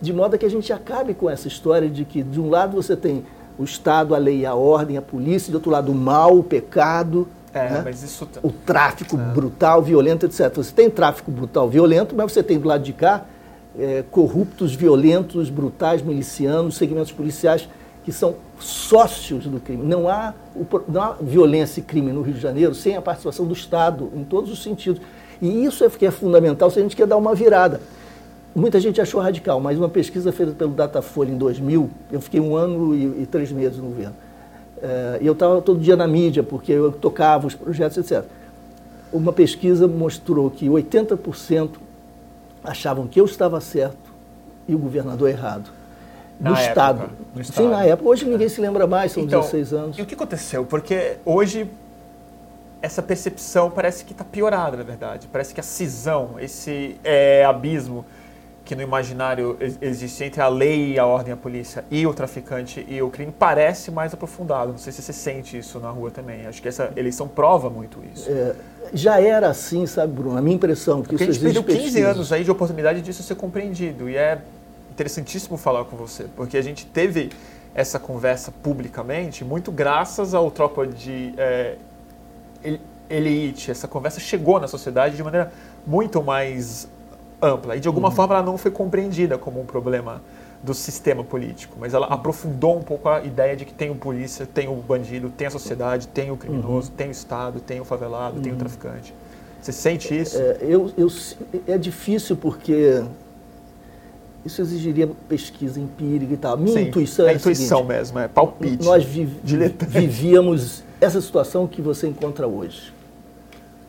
[0.01, 2.95] de modo que a gente acabe com essa história de que, de um lado, você
[2.95, 3.23] tem
[3.59, 6.43] o Estado, a lei e a ordem, a polícia, de outro lado, o mal, o
[6.43, 7.91] pecado, É, né?
[7.91, 8.27] isso.
[8.41, 10.51] o tráfico brutal, violento, etc.
[10.55, 13.23] Você tem tráfico brutal, violento, mas você tem do lado de cá
[13.77, 17.69] eh, corruptos, violentos, brutais, milicianos, segmentos policiais
[18.05, 19.83] que são sócios do crime.
[19.83, 20.31] Não há,
[20.87, 24.23] não há violência e crime no Rio de Janeiro sem a participação do Estado, em
[24.23, 25.01] todos os sentidos.
[25.41, 27.81] E isso é que é fundamental se a gente quer dar uma virada.
[28.55, 32.55] Muita gente achou radical, mas uma pesquisa feita pelo Datafolha em 2000, eu fiquei um
[32.55, 34.15] ano e, e três meses no governo.
[34.81, 38.23] Eh, E eu estava todo dia na mídia, porque eu tocava os projetos, etc.
[39.11, 41.71] Uma pesquisa mostrou que 80%
[42.63, 44.13] achavam que eu estava certo
[44.67, 45.69] e o governador errado.
[46.39, 47.09] Na no, época, estado.
[47.33, 47.69] no Sim, Estado.
[47.69, 48.09] na época.
[48.09, 49.97] Hoje ninguém se lembra mais, são Então, 16 anos.
[49.97, 50.65] E o que aconteceu?
[50.65, 51.69] Porque hoje
[52.81, 55.27] essa percepção parece que está piorada, na verdade.
[55.31, 58.05] Parece que a cisão, esse é, abismo
[58.63, 62.99] que no imaginário existe entre a lei, a ordem, a polícia e o traficante e
[62.99, 64.71] o crime parece mais aprofundado.
[64.71, 66.47] Não sei se você sente isso na rua também.
[66.47, 68.27] Acho que essa eleição prova muito isso.
[68.29, 68.55] É,
[68.91, 70.35] já era assim, sabe, Bruno?
[70.37, 72.07] A minha impressão que Porque isso a gente perdeu 15 pesquisa.
[72.07, 74.39] anos aí de oportunidade disso ser compreendido e é
[74.95, 77.29] interessantíssimo falar com você, porque a gente teve
[77.73, 81.75] essa conversa publicamente muito graças ao tropa de é,
[83.09, 83.69] elite.
[83.69, 85.51] Essa conversa chegou na sociedade de maneira
[85.85, 86.87] muito mais
[87.41, 88.15] ampla e de alguma uhum.
[88.15, 90.21] forma ela não foi compreendida como um problema
[90.63, 94.47] do sistema político, mas ela aprofundou um pouco a ideia de que tem o polícia,
[94.47, 96.95] tem o bandido, tem a sociedade, tem o criminoso, uhum.
[96.95, 98.41] tem o Estado, tem o favelado, uhum.
[98.41, 98.59] tem o uhum.
[98.59, 99.13] traficante.
[99.61, 100.37] Você sente isso?
[100.37, 101.07] É, eu, eu,
[101.67, 103.03] é difícil porque
[104.45, 106.57] isso exigiria pesquisa empírica e tal.
[106.57, 108.85] Minha Sim, intuição é, é intuição seguinte, mesmo, é palpite.
[108.85, 109.25] Nós vi,
[109.87, 112.93] vivíamos essa situação que você encontra hoje.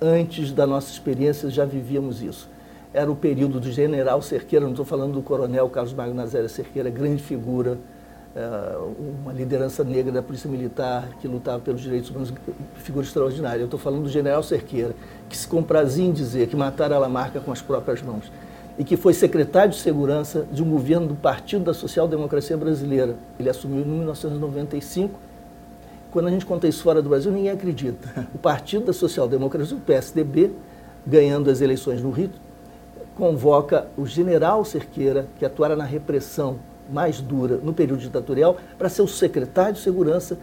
[0.01, 2.49] Antes da nossa experiência já vivíamos isso
[2.97, 6.89] era o período do general Cerqueira, não estou falando do coronel Carlos Magno Nazéria Cerqueira,
[6.89, 7.77] grande figura,
[8.35, 8.79] eh,
[9.23, 12.33] uma liderança negra da Polícia Militar que lutava pelos direitos humanos,
[12.77, 13.61] figura extraordinária.
[13.61, 14.95] Eu estou falando do general Cerqueira,
[15.29, 18.33] que se comprazia em dizer que mataram a Lamarca com as próprias mãos
[18.79, 23.17] e que foi secretário de segurança de um governo do Partido da Social Democracia Brasileira.
[23.39, 25.19] Ele assumiu em 1995.
[26.11, 28.29] Quando a gente conta isso fora do Brasil, ninguém acredita.
[28.35, 30.53] O Partido da Social Democracia, o PSDB,
[31.07, 32.31] ganhando as eleições no Rio,
[33.17, 36.59] convoca o general Cerqueira, que atuara na repressão
[36.93, 40.39] mais dura no período ditatorial, para ser o secretário de segurança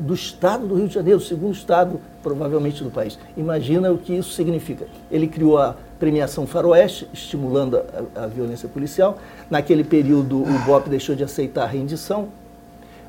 [0.00, 3.18] do Estado do Rio de Janeiro, o segundo Estado, provavelmente, do país.
[3.36, 4.86] Imagina o que isso significa.
[5.10, 7.76] Ele criou a premiação Faroeste, estimulando
[8.16, 9.18] a, a violência policial.
[9.50, 12.28] Naquele período, o BOP deixou de aceitar a rendição.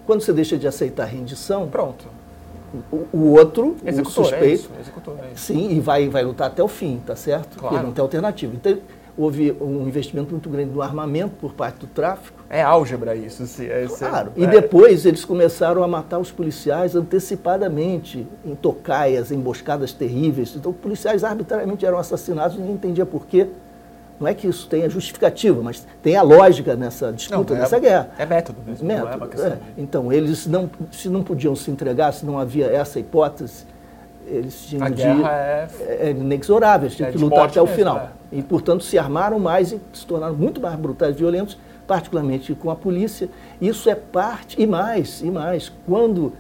[0.06, 2.22] Quando você deixa de aceitar a rendição, pronto
[2.92, 6.48] o, o outro, executor, o suspeito, é isso, executor, é sim, e vai, vai lutar
[6.48, 7.58] até o fim, tá certo?
[7.58, 7.76] Claro.
[7.76, 8.54] Porque não tem alternativa.
[8.56, 8.78] Então,
[9.22, 12.44] houve um investimento muito grande no armamento por parte do tráfico.
[12.50, 13.68] É álgebra isso, sim.
[13.68, 14.32] É, claro.
[14.36, 14.42] É.
[14.42, 20.56] E depois eles começaram a matar os policiais antecipadamente, em tocaias, emboscadas terríveis.
[20.56, 23.48] Então, policiais arbitrariamente eram assassinados, ninguém entendia por quê.
[24.20, 27.80] Não é que isso tenha justificativa, mas tem a lógica nessa disputa, não, é, nessa
[27.80, 28.12] guerra.
[28.20, 29.60] É método mesmo, método, não é uma questão é.
[29.78, 33.66] Então, eles não, se não podiam se entregar, se não havia essa hipótese,
[34.28, 34.96] eles tinham a de...
[34.96, 35.68] guerra é...
[36.08, 37.98] é inexorável, eles tinham é que lutar até o mesmo, final.
[37.98, 38.10] É.
[38.32, 41.58] E, portanto, se armaram mais e se tornaram muito mais brutais e violentos,
[41.88, 43.30] particularmente com a polícia.
[43.60, 46.34] Isso é parte, e mais, e mais, quando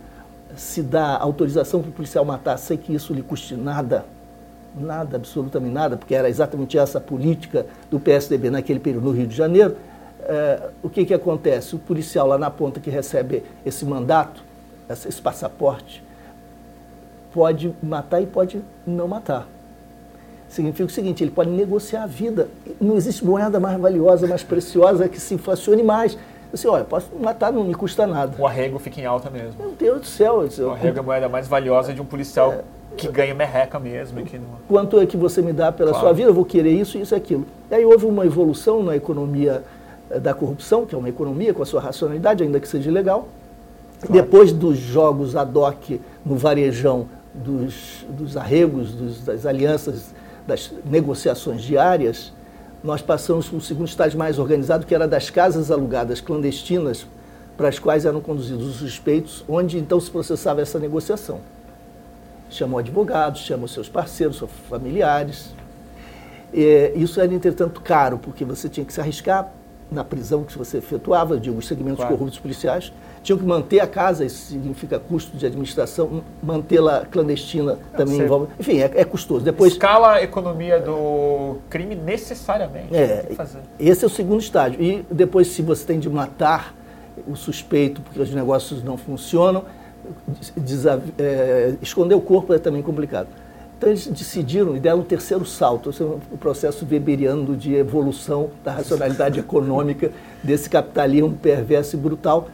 [0.55, 4.05] se dá autorização para o policial matar sem que isso lhe custe nada,
[4.75, 9.27] nada, absolutamente nada, porque era exatamente essa a política do PSDB naquele período no Rio
[9.27, 9.75] de Janeiro,
[10.23, 11.75] é, o que, que acontece?
[11.75, 14.43] O policial lá na ponta que recebe esse mandato,
[14.89, 16.03] esse passaporte,
[17.33, 19.47] pode matar e pode não matar.
[20.49, 22.49] Significa o seguinte, ele pode negociar a vida.
[22.79, 26.17] Não existe moeda mais valiosa, mais preciosa que se inflacione mais.
[26.53, 28.33] Assim, olha, posso matar, não me custa nada.
[28.37, 29.53] O arrego fica em alta mesmo.
[29.57, 30.45] Meu Deus do céu.
[30.59, 32.63] O arrego é a moeda mais valiosa de um policial é,
[32.97, 34.21] que ganha merreca mesmo.
[34.23, 34.47] Que não...
[34.67, 36.05] Quanto é que você me dá pela claro.
[36.05, 36.29] sua vida?
[36.29, 37.45] Eu vou querer isso, isso e aquilo.
[37.69, 39.63] E aí houve uma evolução na economia
[40.09, 43.29] eh, da corrupção, que é uma economia com a sua racionalidade, ainda que seja ilegal.
[44.01, 44.13] Claro.
[44.21, 50.13] Depois dos jogos ad hoc no varejão, dos, dos arregos, dos, das alianças,
[50.45, 52.33] das negociações diárias,
[52.83, 57.05] nós passamos para um segundo estágio mais organizado, que era das casas alugadas clandestinas,
[57.55, 61.39] para as quais eram conduzidos os suspeitos, onde então se processava essa negociação
[62.51, 65.55] chamou advogados, chamou seus parceiros, seus familiares.
[66.53, 69.51] É, isso era, entretanto, caro, porque você tinha que se arriscar
[69.89, 72.11] na prisão que você efetuava, de os segmentos claro.
[72.15, 72.91] corruptos policiais,
[73.23, 78.23] tinham que manter a casa, isso significa custo de administração, mantê-la clandestina também Você...
[78.23, 78.47] envolve.
[78.59, 79.45] Enfim, é, é, custoso.
[79.45, 82.95] Depois, Escala a economia do crime necessariamente.
[82.95, 83.27] É,
[83.79, 84.81] esse é o segundo estágio.
[84.81, 86.75] E depois, se você tem de matar
[87.27, 89.65] o suspeito, porque os negócios não funcionam,
[91.19, 93.27] é, esconder o corpo é também complicado.
[93.77, 95.89] Então eles decidiram e deram um terceiro salto,
[96.31, 100.11] o processo weberiano de evolução da racionalidade econômica
[100.43, 102.47] desse capitalismo perverso e brutal,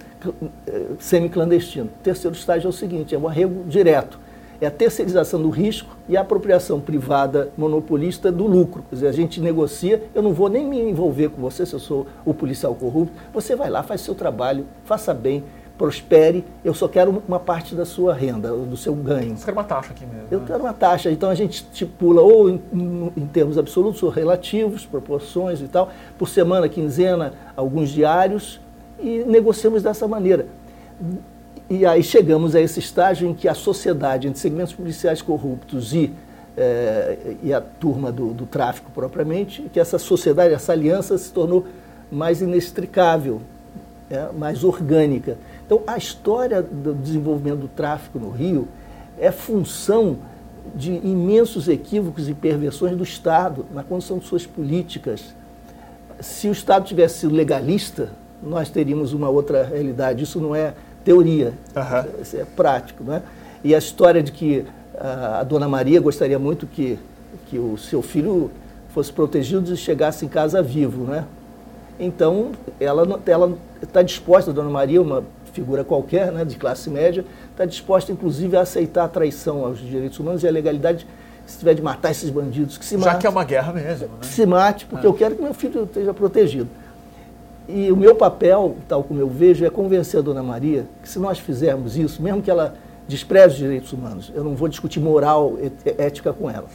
[0.99, 1.85] semi-clandestino.
[1.85, 4.19] O terceiro estágio é o seguinte, é o arrego direto.
[4.59, 8.83] É a terceirização do risco e a apropriação privada monopolista do lucro.
[8.89, 11.79] Quer dizer, a gente negocia, eu não vou nem me envolver com você se eu
[11.79, 15.43] sou o policial corrupto, você vai lá, faz seu trabalho, faça bem,
[15.77, 19.37] prospere, eu só quero uma parte da sua renda, do seu ganho.
[19.37, 20.27] Você quer uma taxa aqui mesmo?
[20.31, 20.45] Eu né?
[20.47, 21.11] quero uma taxa.
[21.11, 22.59] Então a gente estipula ou em,
[23.15, 28.59] em, termos absolutos ou relativos, proporções e tal, por semana, quinzena, alguns diários,
[28.99, 30.47] e negociamos dessa maneira.
[31.69, 36.13] E aí chegamos a esse estágio em que a sociedade, entre segmentos policiais corruptos e,
[36.55, 41.65] é, e a turma do, do tráfico propriamente, que essa sociedade, essa aliança se tornou
[42.09, 43.41] mais inextricável,
[44.09, 45.37] é, mais orgânica.
[45.65, 48.67] Então, a história do desenvolvimento do tráfico no Rio
[49.19, 50.17] é função
[50.73, 55.35] de imensos equívocos e perversões do Estado na condução de suas políticas.
[56.21, 60.23] Se o Estado tivesse sido legalista, nós teríamos uma outra realidade.
[60.23, 60.73] Isso não é
[61.03, 62.21] teoria, uhum.
[62.21, 63.03] isso é prático.
[63.03, 63.21] Né?
[63.63, 64.65] E a história de que
[64.97, 66.99] a, a dona Maria gostaria muito que,
[67.47, 68.51] que o seu filho
[68.89, 71.03] fosse protegido e chegasse em casa vivo.
[71.03, 71.25] Né?
[71.99, 73.07] Então, ela
[73.81, 75.23] está disposta, a dona Maria, uma
[75.57, 80.19] figura qualquer, né, de classe média, está disposta, inclusive, a aceitar a traição aos direitos
[80.19, 81.07] humanos e a legalidade,
[81.47, 83.11] se tiver de matar esses bandidos, que se mate.
[83.11, 84.07] Já que é uma guerra mesmo.
[84.07, 84.13] Né?
[84.21, 85.09] Que se mate, porque é.
[85.09, 86.67] eu quero que meu filho esteja protegido.
[87.67, 91.19] E o meu papel, tal como eu vejo, é convencer a dona Maria que se
[91.19, 92.75] nós fizermos isso, mesmo que ela
[93.07, 95.57] despreze os direitos humanos, eu não vou discutir moral,
[95.97, 96.67] ética com ela,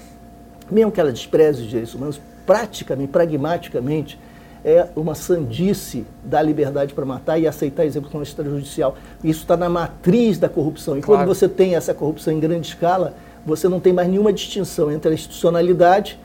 [0.71, 4.19] mesmo que ela despreze os direitos humanos, praticamente, pragmaticamente,
[4.65, 8.97] é uma sandice dar liberdade para matar e aceitar a execução extrajudicial.
[9.23, 10.97] Isso está na matriz da corrupção.
[10.97, 11.21] E claro.
[11.21, 15.11] quando você tem essa corrupção em grande escala, você não tem mais nenhuma distinção entre
[15.11, 16.19] a institucionalidade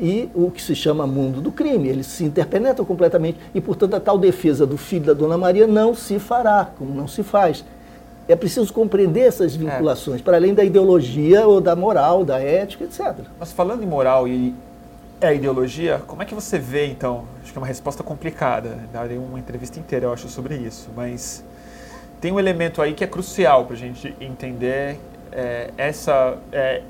[0.00, 1.88] e o que se chama mundo do crime.
[1.88, 5.94] Eles se interpenetram completamente e, portanto, a tal defesa do filho da Dona Maria não
[5.94, 7.64] se fará, como não se faz.
[8.26, 10.24] É preciso compreender essas vinculações, é.
[10.24, 13.26] para além da ideologia ou da moral, da ética, etc.
[13.38, 14.54] Mas falando em moral e
[15.20, 17.24] é ideologia, como é que você vê, então?
[17.42, 21.44] Acho que é uma resposta complicada, darei uma entrevista inteira, eu acho, sobre isso, mas
[22.20, 24.98] tem um elemento aí que é crucial para a gente entender
[25.32, 26.82] é, essa é,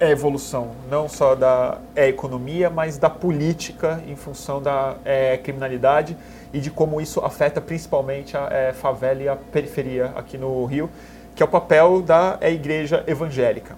[0.00, 6.16] é evolução, não só da é, economia, mas da política em função da é, criminalidade
[6.52, 10.88] e de como isso afeta principalmente a é, favela e a periferia aqui no Rio,
[11.34, 13.76] que é o papel da é, igreja evangélica.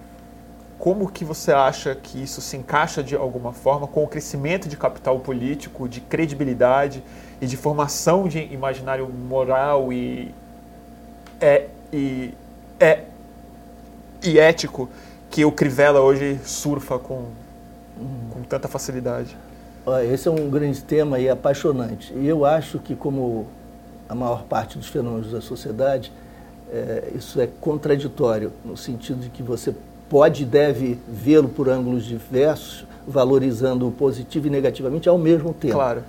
[0.77, 4.77] Como que você acha que isso se encaixa de alguma forma com o crescimento de
[4.77, 7.03] capital político, de credibilidade
[7.39, 10.33] e de formação de imaginário moral e
[11.39, 12.33] é e
[12.79, 13.03] é
[14.23, 14.89] e ético
[15.31, 17.25] que o Crivella hoje surfa com
[18.31, 19.35] com tanta facilidade?
[20.11, 22.13] Esse é um grande tema e apaixonante.
[22.13, 23.47] E eu acho que, como
[24.07, 26.11] a maior parte dos fenômenos da sociedade,
[26.71, 29.73] é, isso é contraditório, no sentido de que você
[30.09, 35.73] pode e deve vê-lo por ângulos diversos, valorizando o positivo e negativamente ao mesmo tempo.
[35.73, 36.03] Claro.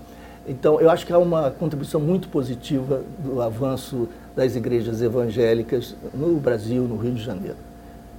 [0.47, 6.37] Então, eu acho que há uma contribuição muito positiva do avanço das igrejas evangélicas no
[6.37, 7.57] Brasil, no Rio de Janeiro.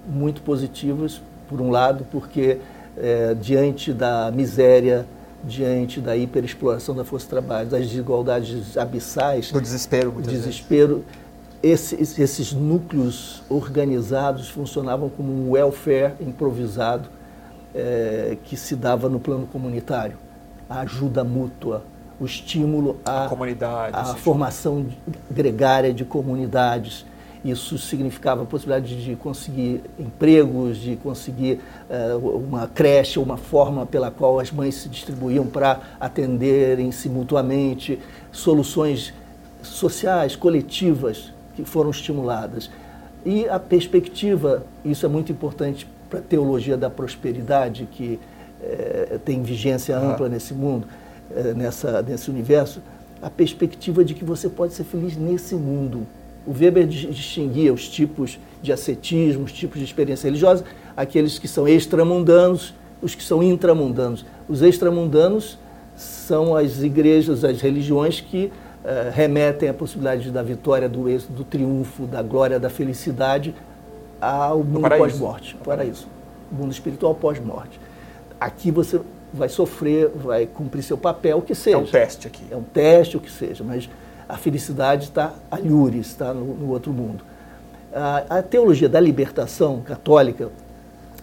[0.06, 2.60] Muito positivas, por um lado, porque
[2.98, 5.06] é, diante da miséria,
[5.44, 11.24] diante da hiperexploração da força de trabalho, das desigualdades abissais, do desespero, desespero, vezes
[11.63, 17.08] esses, esses núcleos organizados funcionavam como um welfare improvisado
[17.74, 20.18] é, que se dava no plano comunitário.
[20.70, 21.84] A ajuda mútua,
[22.20, 24.86] o estímulo à, comunidade, à formação
[25.32, 27.06] gregária de comunidades.
[27.43, 34.10] Isso significava a possibilidade de conseguir empregos, de conseguir uh, uma creche, uma forma pela
[34.10, 37.99] qual as mães se distribuíam para atenderem-se mutuamente,
[38.32, 39.13] soluções
[39.62, 42.69] sociais, coletivas que foram estimuladas.
[43.25, 48.19] E a perspectiva, isso é muito importante para a teologia da prosperidade, que
[48.62, 50.32] é, tem vigência ampla uhum.
[50.32, 50.88] nesse mundo,
[51.36, 52.82] é, nessa, nesse universo,
[53.21, 56.06] a perspectiva de que você pode ser feliz nesse mundo.
[56.45, 61.67] O Weber distinguia os tipos de ascetismo, os tipos de experiência religiosa, aqueles que são
[61.67, 64.25] extramundanos, os que são intramundanos.
[64.47, 65.58] Os extramundanos
[65.95, 68.45] são as igrejas, as religiões que
[68.84, 73.53] uh, remetem à possibilidade da vitória, do êxito, do triunfo, da glória, da felicidade
[74.19, 76.08] ao mundo pós-morte, paraíso.
[76.51, 77.79] O mundo espiritual pós-morte.
[78.39, 78.99] Aqui você
[79.34, 81.77] vai sofrer, vai cumprir seu papel, o que seja.
[81.77, 82.43] É um teste aqui.
[82.51, 83.89] É um teste, o que seja, mas
[84.34, 87.24] a felicidade está a lures, está no, no, outro mundo.
[87.94, 90.50] A, a teologia da libertação católica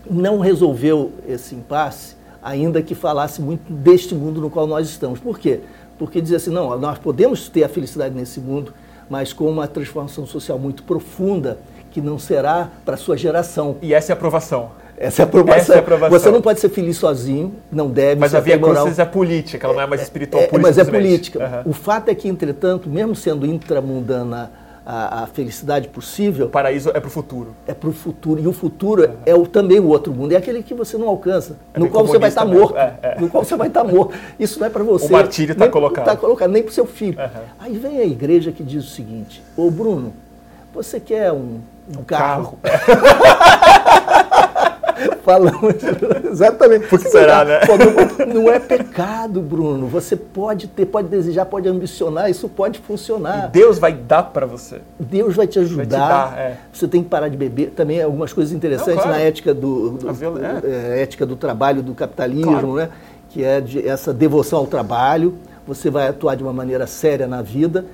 [0.08, 5.18] não resolveu esse impasse, ainda que falasse muito deste mundo no qual nós estamos.
[5.18, 5.60] Por quê?
[6.00, 8.72] porque dizia assim, não, nós podemos ter a felicidade nesse mundo,
[9.10, 11.58] mas com uma transformação social muito profunda,
[11.90, 13.76] que não será para a sua geração.
[13.82, 14.70] E essa é a aprovação.
[15.00, 15.58] Essa é a aprovação.
[15.58, 16.18] Essa é a aprovação.
[16.18, 18.20] Você não pode ser feliz sozinho, não deve.
[18.20, 20.84] Mas a Via Crucis é política, ela não é mais espiritual, é, é, Mas é
[20.84, 21.62] política.
[21.64, 21.70] Uhum.
[21.70, 24.52] O fato é que, entretanto, mesmo sendo intramundana
[24.84, 26.46] a, a, felicidade possível.
[26.46, 27.56] O paraíso é para o futuro.
[27.66, 28.42] É para o futuro.
[28.42, 29.16] E o futuro uhum.
[29.24, 30.32] é o, também o outro mundo.
[30.32, 32.76] É aquele que você não alcança, é no qual você vai estar tá morto.
[32.76, 33.20] É, é.
[33.20, 34.14] No qual você vai estar tá morto.
[34.38, 35.06] Isso não é para você.
[35.06, 36.06] O martírio está colocado.
[36.06, 37.18] Está colocado, nem para o seu filho.
[37.18, 37.42] Uhum.
[37.58, 40.12] Aí vem a igreja que diz o seguinte: Ô Bruno,
[40.74, 42.58] Você quer um, um carro?
[42.62, 44.19] carro.
[45.24, 45.74] Falamos
[46.30, 46.86] exatamente.
[46.86, 47.60] Por que será, né?
[48.26, 49.86] Não, não, é pecado, Bruno.
[49.86, 53.48] Você pode ter, pode desejar, pode ambicionar, isso pode funcionar.
[53.48, 54.80] E Deus vai dar para você.
[54.98, 55.76] Deus vai te ajudar.
[55.76, 56.56] Vai te dar, é.
[56.72, 57.70] Você tem que parar de beber.
[57.70, 59.18] Também algumas coisas interessantes não, claro.
[59.18, 60.98] na ética do, do, é.
[60.98, 61.02] é.
[61.02, 62.74] ética do trabalho, do capitalismo, claro.
[62.74, 62.88] né?
[63.28, 65.34] Que é de, essa devoção ao trabalho.
[65.66, 67.84] Você vai atuar de uma maneira séria na vida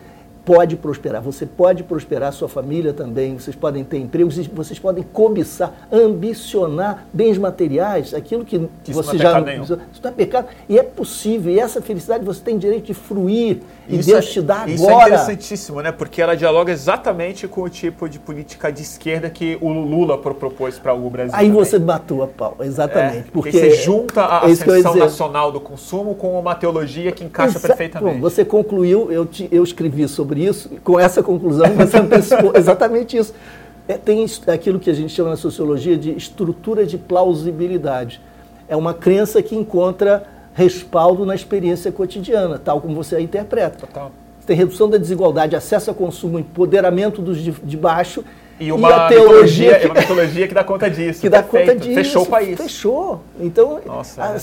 [0.47, 1.21] pode prosperar.
[1.21, 3.37] Você pode prosperar, sua família também.
[3.37, 9.17] Vocês podem ter empregos, vocês podem cobiçar, ambicionar bens materiais, aquilo que isso você não
[9.17, 9.63] é já não.
[9.65, 10.47] Isso não é pecado.
[10.69, 11.53] E é possível.
[11.53, 13.59] E essa felicidade você tem direito de fruir.
[13.89, 14.71] E isso Deus é, te dá agora.
[14.71, 15.93] Isso é interessantíssimo, né?
[15.93, 20.79] Porque ela dialoga exatamente com o tipo de política de esquerda que o Lula propôs
[20.79, 21.33] para o Brasil.
[21.35, 21.65] Aí também.
[21.65, 23.29] você matou a pau, exatamente.
[23.29, 27.59] É, porque você junta a é ascensão nacional do consumo com uma teologia que encaixa
[27.59, 28.15] Exa perfeitamente.
[28.15, 32.53] Bom, você concluiu, eu, te, eu escrevi sobre sobre isso, com essa conclusão você antecipou
[32.55, 33.35] exatamente isso.
[33.89, 38.21] É, tem aquilo que a gente chama na sociologia de estrutura de plausibilidade.
[38.69, 43.87] É uma crença que encontra respaldo na experiência cotidiana, tal como você a interpreta.
[43.87, 44.11] Total.
[44.45, 48.25] Tem redução da desigualdade, acesso a consumo, empoderamento dos de, de baixo
[48.59, 51.21] e uma, e a teologia, que, uma mitologia que dá conta disso.
[51.23, 51.95] Que dá conta disso.
[51.95, 52.57] Fechou o país.
[52.57, 53.21] Fechou.
[53.39, 54.39] Então, Nossa, a é.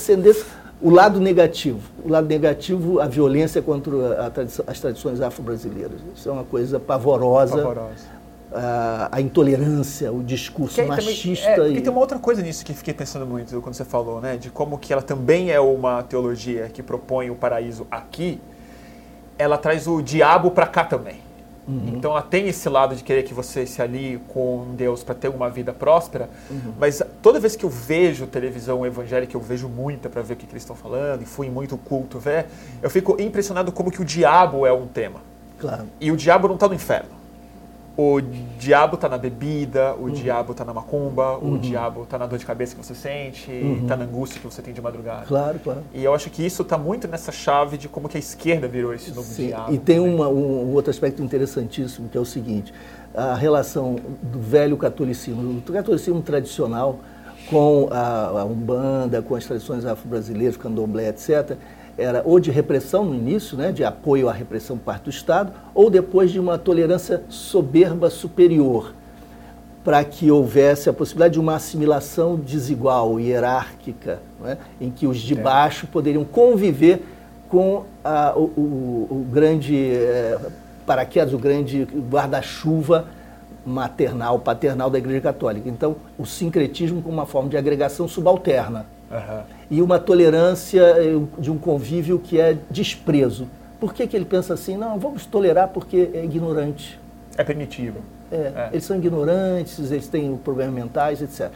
[0.84, 1.80] O lado negativo.
[2.04, 5.98] O lado negativo, a violência contra a tradição, as tradições afro-brasileiras.
[6.14, 7.56] Isso é uma coisa pavorosa.
[7.56, 8.14] Pavorosa.
[8.52, 11.54] A, a, intolerância, o discurso que machista.
[11.54, 11.80] Também, é, e...
[11.80, 14.36] tem uma outra coisa nisso que fiquei pensando muito quando você falou, né?
[14.36, 18.38] De como que ela também é uma teologia que propõe o paraíso aqui.
[19.38, 21.23] Ela traz o diabo para cá também.
[21.66, 21.94] Uhum.
[21.96, 25.28] Então ela tem esse lado de querer que você se alie com Deus para ter
[25.28, 26.74] uma vida próspera, uhum.
[26.78, 30.46] mas toda vez que eu vejo televisão evangélica, eu vejo muita para ver o que,
[30.46, 32.46] que, eles estão falando, e fui em muito culto ver,
[32.82, 35.20] eu fico impressionado como que o diabo é um tema.
[35.58, 35.86] Claro.
[36.00, 37.13] E o diabo não está no inferno
[37.96, 38.20] o
[38.58, 40.10] diabo está na bebida, o uhum.
[40.10, 41.54] diabo está na macumba, uhum.
[41.54, 44.00] o diabo está na dor de cabeça que você sente, está uhum.
[44.00, 45.26] na angústia que você tem de madrugada.
[45.26, 45.80] Claro, claro.
[45.92, 48.92] E eu acho que isso está muito nessa chave de como que a esquerda virou
[48.92, 49.46] esse novo Sim.
[49.46, 49.72] diabo.
[49.72, 52.74] E tem uma, um, um, outro aspecto interessantíssimo, que é o seguinte,
[53.14, 56.98] a relação do velho catolicismo, do catolicismo tradicional,
[57.48, 61.56] com a, a Umbanda, com as tradições afro-brasileiras, candomblé, etc.,
[61.96, 65.52] era ou de repressão no início, né, de apoio à repressão por parte do Estado,
[65.74, 68.92] ou depois de uma tolerância soberba superior,
[69.84, 75.34] para que houvesse a possibilidade de uma assimilação desigual, hierárquica, né, em que os de
[75.34, 75.36] é.
[75.36, 77.04] baixo poderiam conviver
[77.48, 80.38] com a, o, o, o, grande é,
[80.86, 83.06] paraquedas, o grande guarda-chuva
[83.64, 85.68] maternal, paternal da Igreja Católica.
[85.68, 88.86] Então, o sincretismo como uma forma de agregação subalterna.
[89.10, 89.42] Uhum.
[89.70, 93.46] E uma tolerância eh, de um convívio que é desprezo.
[93.78, 94.76] Por que, que ele pensa assim?
[94.76, 96.98] Não, vamos tolerar porque é ignorante.
[97.36, 97.98] É primitivo.
[98.30, 98.68] É, é.
[98.72, 101.50] Eles são ignorantes, eles têm problemas mentais, etc.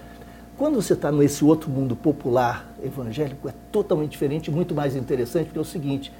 [0.56, 5.58] Quando você está nesse outro mundo popular evangélico, é totalmente diferente, muito mais interessante, porque
[5.58, 6.12] é o seguinte: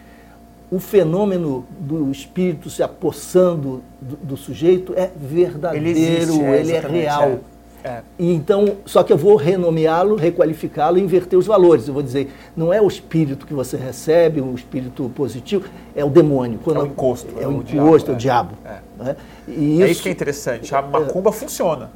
[0.71, 6.73] o fenômeno do espírito se apossando do, do sujeito é verdadeiro, ele, existe, é, ele
[6.73, 7.29] é real.
[7.31, 7.39] É.
[7.85, 8.03] É.
[8.19, 11.87] Então, só que eu vou renomeá-lo, requalificá-lo e inverter os valores.
[11.87, 15.65] Eu vou dizer, não é o espírito que você recebe, o espírito positivo,
[15.95, 16.59] é o demônio.
[16.63, 17.35] Quando é o encosto.
[17.39, 18.55] É, é o encosto, é o diabo.
[18.65, 19.19] É, o diabo.
[19.47, 19.51] É.
[19.53, 20.75] Isso, é isso que é interessante.
[20.75, 21.91] A macumba funciona.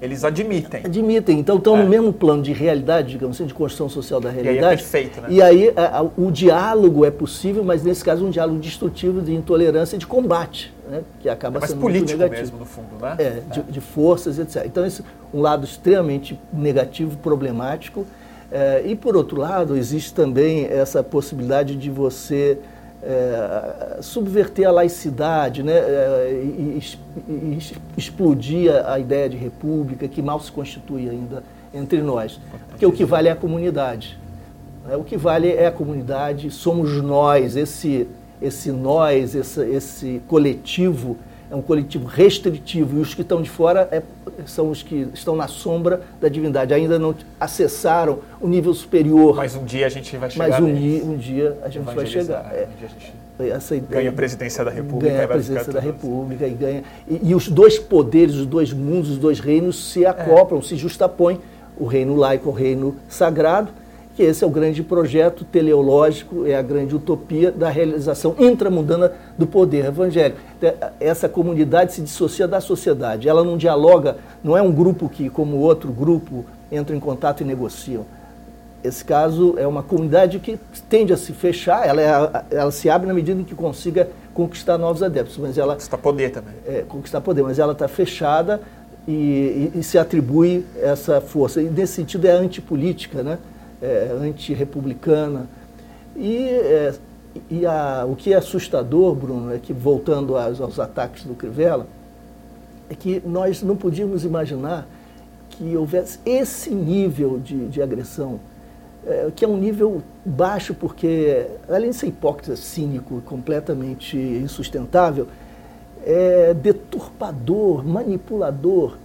[0.00, 0.80] Eles admitem.
[0.84, 1.38] Admitem.
[1.38, 1.82] Então estão é.
[1.82, 4.56] no mesmo plano de realidade, digamos assim, de construção social da realidade.
[4.56, 5.28] E aí é perfeito, né?
[5.30, 9.34] E aí a, a, o diálogo é possível, mas nesse caso um diálogo destrutivo, de
[9.34, 11.02] intolerância e de combate, né?
[11.20, 12.42] que acaba é sendo político muito negativo.
[12.42, 13.16] mesmo, no fundo, né?
[13.18, 13.42] É, é.
[13.50, 14.64] De, de, forças, etc.
[14.66, 18.06] Então esse um lado extremamente negativo, problemático.
[18.50, 22.58] É, e por outro lado, existe também essa possibilidade de você
[23.02, 26.82] é, subverter a laicidade né, é, e,
[27.28, 27.58] e,
[27.96, 32.40] explodir a, ideia de república que mal se constitui ainda entre nós.
[32.68, 34.18] Porque o que vale é a comunidade.
[34.86, 38.06] Né, o que vale é a comunidade, somos nós, esse,
[38.40, 41.16] esse nós, esse, esse coletivo
[41.50, 44.02] é um coletivo restritivo e os que estão de fora é,
[44.46, 49.34] são os que estão na sombra da divindade, ainda não acessaram o nível superior.
[49.36, 50.48] Mas um dia a gente vai chegar.
[50.48, 52.52] Mas um, dia, um dia a gente vai chegar.
[52.54, 52.68] É.
[52.72, 55.12] Um dia a gente essa ideia, ganha a presidência da República.
[55.12, 56.84] Ganha a presidência da República e ganha.
[57.08, 60.62] E, e, os dois poderes, os dois mundos, os dois reinos se acoplam, é.
[60.62, 61.40] se justapõem.
[61.78, 63.72] O reino laico, o reino sagrado,
[64.20, 69.46] que esse é o grande projeto teleológico, é a grande utopia da realização intramundana do
[69.46, 70.38] poder evangélico.
[71.00, 75.56] Essa comunidade se dissocia da sociedade, ela não dialoga, não é um grupo que, como
[75.56, 78.04] outro grupo, entra em contato e negociam.
[78.84, 80.60] Esse caso é uma comunidade que
[80.90, 84.76] tende a se fechar, ela, é, ela se abre na medida em que consiga conquistar
[84.76, 85.38] novos adeptos.
[85.38, 86.54] Mas ela conquistar poder também.
[86.66, 88.60] É, conquistar poder, mas ela está fechada
[89.08, 91.62] e, e, e, se atribui essa força.
[91.62, 93.38] E nesse sentido é antipolítica, né?
[93.80, 95.46] É, antirrepublicana.
[96.16, 96.94] E, é,
[97.48, 101.86] e a, o que é assustador, Bruno, é que, voltando aos, aos ataques do Crivella,
[102.88, 104.86] é que nós não podíamos imaginar
[105.50, 108.40] que houvesse esse nível de, de agressão,
[109.06, 115.28] é, que é um nível baixo, porque, além de ser hipócrita, cínico, completamente insustentável,
[116.04, 118.96] é deturpador, manipulador.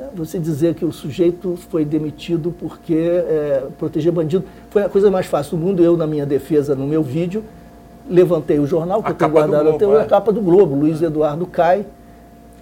[0.00, 5.10] É, você dizer que o sujeito foi demitido porque é, proteger bandido foi a coisa
[5.10, 5.82] mais fácil do mundo.
[5.82, 7.42] Eu, na minha defesa, no meu vídeo,
[8.08, 10.02] levantei o jornal que a eu tenho guardado Globo, até é.
[10.02, 10.74] a capa do Globo.
[10.76, 11.84] Luiz Eduardo cai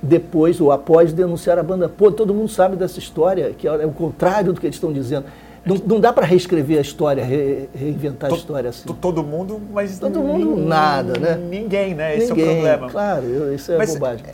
[0.02, 1.88] depois ou após denunciar a banda.
[1.88, 5.26] Pô, todo mundo sabe dessa história, que é o contrário do que eles estão dizendo.
[5.64, 8.88] Não, não dá para reescrever a história, re, reinventar a história assim.
[9.00, 11.34] Todo mundo, mas todo mundo nada, né?
[11.34, 12.16] Ninguém, né?
[12.16, 12.90] Esse Ninguém, é o problema.
[12.90, 14.24] Claro, isso é mas, bobagem.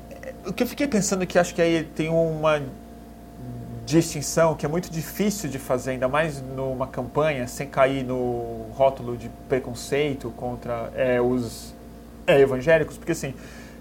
[0.46, 2.60] O que eu fiquei pensando é que acho que aí tem uma
[3.92, 9.16] distinção que é muito difícil de fazer, ainda mais numa campanha, sem cair no rótulo
[9.16, 11.74] de preconceito contra é, os
[12.26, 13.34] é, evangélicos, porque assim,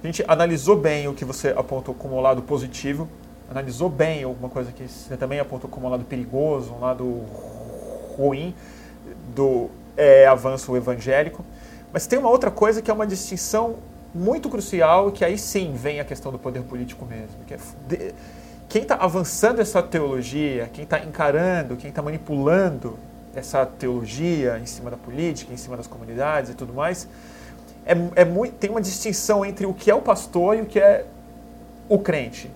[0.04, 3.08] a gente analisou bem o que você apontou como lado positivo,
[3.50, 7.24] analisou bem alguma coisa que você também apontou como lado perigoso, um lado
[8.18, 8.54] ruim
[9.34, 11.46] do é, avanço evangélico.
[11.94, 13.76] Mas tem uma outra coisa que é uma distinção
[14.14, 17.44] muito crucial, que aí sim vem a questão do poder político mesmo.
[17.46, 17.58] Que é
[18.72, 22.98] quem está avançando essa teologia, quem está encarando, quem está manipulando
[23.36, 27.08] essa teologia em cima da política, em cima das comunidades e tudo mais,
[27.86, 30.80] é, é muito, tem uma distinção entre o que é o pastor e o que
[30.80, 31.06] é
[31.90, 32.50] o crente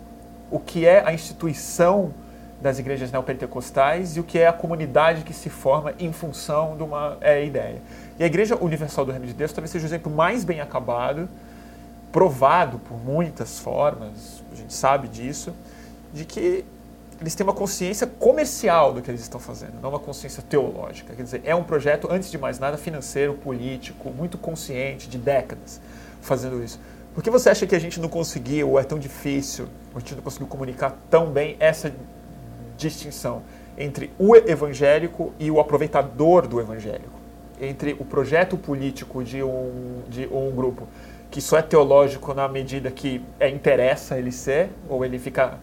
[0.49, 2.13] o que é a instituição
[2.61, 6.83] das igrejas neopentecostais e o que é a comunidade que se forma em função de
[6.83, 7.81] uma é, ideia.
[8.17, 11.27] E a Igreja Universal do Reino de Deus talvez seja o exemplo mais bem acabado,
[12.11, 15.53] provado por muitas formas, a gente sabe disso,
[16.15, 16.63] de que
[17.19, 21.13] eles têm uma consciência comercial do que eles estão fazendo, não uma consciência teológica.
[21.13, 25.81] Quer dizer, é um projeto, antes de mais nada, financeiro, político, muito consciente, de décadas,
[26.21, 26.79] fazendo isso.
[27.13, 30.15] Por que você acha que a gente não conseguiu, ou é tão difícil, a gente
[30.15, 31.93] não conseguiu comunicar tão bem essa
[32.77, 33.43] distinção
[33.77, 37.15] entre o evangélico e o aproveitador do evangélico?
[37.61, 40.87] Entre o projeto político de um, de um grupo
[41.31, 45.57] que só é teológico na medida que é, interessa ele ser, ou ele fica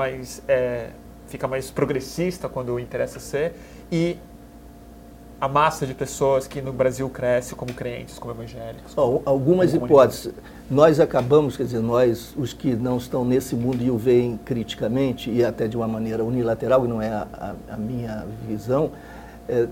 [0.00, 0.88] mais, é,
[1.26, 3.52] fica mais progressista quando interessa ser,
[3.92, 4.16] e
[5.38, 8.96] a massa de pessoas que no Brasil cresce como crentes, como evangélicos.
[8.96, 10.32] Algumas como hipóteses.
[10.70, 15.30] Nós acabamos, quer dizer, nós, os que não estão nesse mundo e o veem criticamente,
[15.30, 18.92] e até de uma maneira unilateral, que não é a, a, a minha visão,
[19.48, 19.68] é,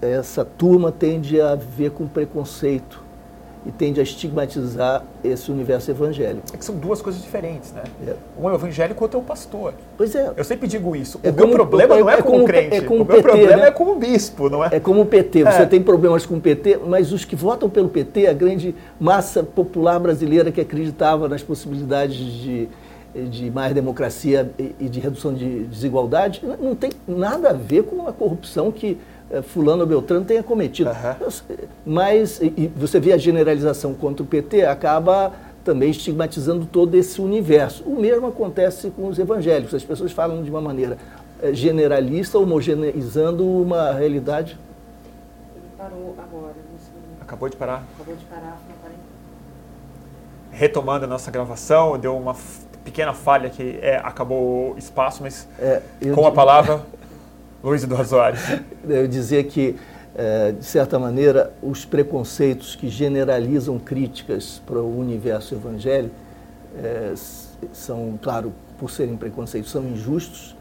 [0.00, 3.02] essa turma tende a ver com preconceito
[3.66, 6.44] e tende a estigmatizar esse universo evangélico.
[6.54, 7.82] É que são duas coisas diferentes, né?
[8.06, 8.14] É.
[8.38, 9.74] Um é o evangélico, outro é o pastor.
[9.96, 10.32] Pois é.
[10.36, 11.18] Eu sempre digo isso.
[11.22, 12.76] É o meu problema não é, é com o crente.
[12.76, 13.68] É o, meu problema né?
[13.68, 14.68] é com o bispo, não é?
[14.72, 15.42] É como o PT.
[15.42, 15.66] Você é.
[15.66, 19.98] tem problemas com o PT, mas os que votam pelo PT, a grande massa popular
[19.98, 22.68] brasileira que acreditava nas possibilidades de,
[23.14, 28.12] de mais democracia e de redução de desigualdade, não tem nada a ver com a
[28.12, 28.96] corrupção que
[29.42, 30.90] fulano ou Beltrano tenha cometido.
[30.90, 31.28] Uhum.
[31.84, 35.32] Mas e você vê a generalização contra o PT, acaba
[35.64, 37.82] também estigmatizando todo esse universo.
[37.84, 39.74] O mesmo acontece com os evangélicos.
[39.74, 40.96] As pessoas falam de uma maneira
[41.42, 44.56] eh, generalista, homogeneizando uma realidade.
[45.56, 46.54] Ele parou agora.
[47.20, 47.84] Acabou de parar?
[47.96, 48.60] Acabou de parar.
[50.52, 52.34] Retomando a nossa gravação, deu uma
[52.84, 55.82] pequena falha que é, acabou o espaço, mas é,
[56.14, 56.80] com a palavra
[57.62, 58.40] Luiz Eduardo Soares.
[58.86, 59.76] Eu dizia que,
[60.14, 66.14] é, de certa maneira, os preconceitos que generalizam críticas para o universo evangélico
[66.78, 67.14] é,
[67.72, 70.54] são, claro, por serem preconceitos, são injustos,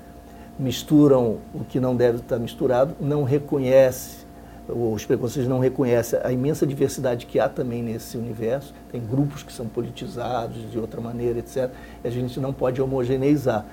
[0.58, 4.26] misturam o que não deve estar misturado, não reconhece,
[4.68, 9.54] os preconceitos não reconhecem a imensa diversidade que há também nesse universo, tem grupos que
[9.54, 11.70] são politizados de outra maneira, etc.
[12.04, 13.66] E a gente não pode homogeneizar.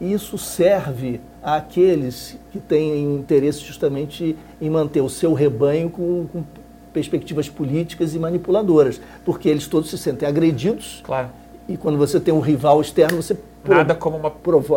[0.00, 6.42] E isso serve àqueles que têm interesse justamente em manter o seu rebanho com, com
[6.92, 11.02] perspectivas políticas e manipuladoras, porque eles todos se sentem agredidos.
[11.04, 11.28] Claro.
[11.68, 14.30] E quando você tem um rival externo, você nada como uma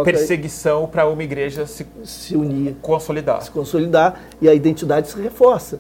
[0.04, 5.80] perseguição para uma igreja se, se unir, consolidar, se consolidar e a identidade se reforça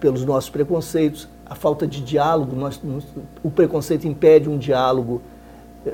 [0.00, 2.80] pelos nossos preconceitos, a falta de diálogo, nós,
[3.42, 5.20] o preconceito impede um diálogo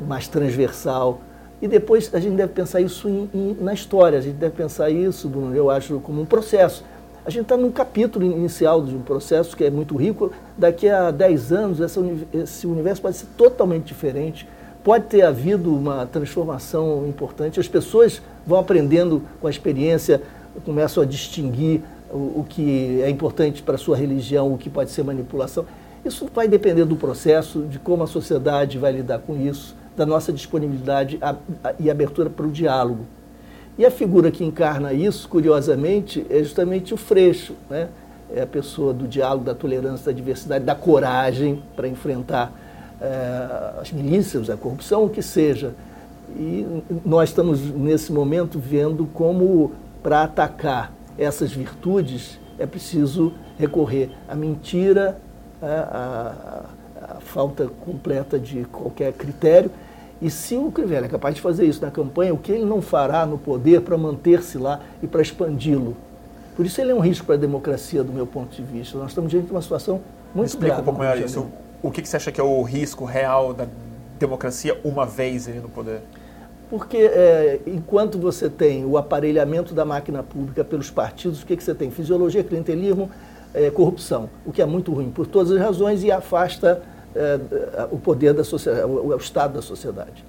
[0.06, 1.20] mais transversal
[1.62, 4.90] e depois a gente deve pensar isso em, em, na história, a gente deve pensar
[4.90, 6.84] isso, Bruno, eu acho, como um processo.
[7.24, 10.30] A gente está num capítulo inicial de um processo que é muito rico.
[10.58, 12.00] Daqui a 10 anos, essa,
[12.34, 14.46] esse universo pode ser totalmente diferente.
[14.82, 17.58] Pode ter havido uma transformação importante.
[17.58, 20.20] As pessoas vão aprendendo com a experiência,
[20.66, 21.80] começam a distinguir
[22.12, 25.64] o, o que é importante para a sua religião, o que pode ser manipulação.
[26.04, 30.32] Isso vai depender do processo, de como a sociedade vai lidar com isso, da nossa
[30.32, 31.18] disponibilidade
[31.78, 33.06] e abertura para o diálogo.
[33.76, 37.88] E a figura que encarna isso, curiosamente, é justamente o Freixo, né?
[38.32, 42.52] É a pessoa do diálogo, da tolerância, da diversidade, da coragem para enfrentar
[43.00, 45.74] é, as milícias, a corrupção, o que seja.
[46.36, 49.72] E nós estamos, nesse momento, vendo como,
[50.02, 55.18] para atacar essas virtudes, é preciso recorrer à mentira,
[55.60, 56.64] à, à
[57.24, 59.70] falta completa de qualquer critério
[60.24, 62.80] e se o Crivella é capaz de fazer isso na campanha, o que ele não
[62.80, 65.96] fará no poder para manter-se lá e para expandi-lo?
[66.56, 68.96] Por isso ele é um risco para a democracia, do meu ponto de vista.
[68.96, 70.00] Nós estamos diante de uma situação
[70.34, 70.80] muito Explica grave.
[70.80, 71.46] Explica um pouco melhor isso.
[71.82, 73.66] O que você acha que é o risco real da
[74.18, 76.00] democracia uma vez ele no poder?
[76.70, 81.62] Porque é, enquanto você tem o aparelhamento da máquina pública pelos partidos, o que, que
[81.62, 81.90] você tem?
[81.90, 83.10] Fisiologia, clientelismo,
[83.52, 86.82] é, corrupção, o que é muito ruim por todas as razões e afasta
[87.14, 87.38] é,
[87.90, 90.24] o poder da sociedade, o, o Estado da sociedade.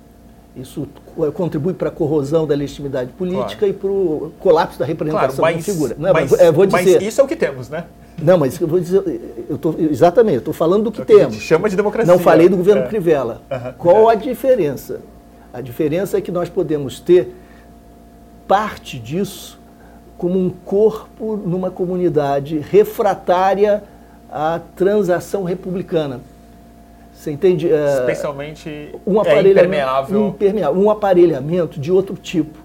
[0.55, 0.87] Isso
[1.33, 3.67] contribui para a corrosão da legitimidade política claro.
[3.67, 5.95] e para o colapso da representação claro, mas, da figura.
[5.99, 7.83] Não, mas, é, vou dizer, mas isso é o que temos, né?
[8.21, 9.03] Não, mas eu vou dizer,
[9.49, 11.35] eu tô, exatamente, estou falando do que é temos.
[11.35, 12.11] chama de democracia.
[12.11, 12.87] Não falei do governo é.
[12.87, 13.41] Crivella.
[13.51, 13.73] Uhum.
[13.77, 14.13] Qual é.
[14.13, 15.01] a diferença?
[15.53, 17.35] A diferença é que nós podemos ter
[18.47, 19.59] parte disso
[20.17, 23.83] como um corpo numa comunidade refratária
[24.31, 26.21] à transação republicana.
[27.25, 27.71] Você entende?
[27.71, 30.27] É, Especialmente um aparelhamento, é impermeável.
[30.27, 30.81] impermeável.
[30.81, 32.59] Um aparelhamento de outro tipo,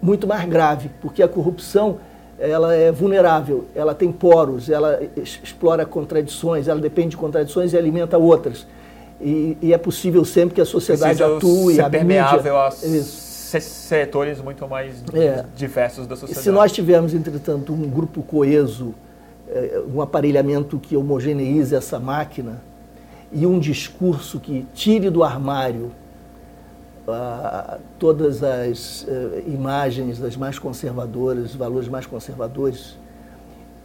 [0.00, 1.98] muito mais grave, porque a corrupção
[2.38, 8.16] ela é vulnerável, ela tem poros, ela explora contradições, ela depende de contradições e alimenta
[8.16, 8.66] outras.
[9.20, 13.60] E, e é possível sempre que a sociedade Precisa atue, ser a permeável mídia, a
[13.60, 15.44] setores muito mais é.
[15.54, 16.40] diversos da sociedade.
[16.40, 18.94] E se nós tivermos, entretanto, um grupo coeso,
[19.46, 22.62] é, um aparelhamento que homogeneize essa máquina,
[23.32, 25.92] e um discurso que tire do armário
[27.08, 32.96] ah, todas as uh, imagens das mais conservadoras, valores mais conservadores,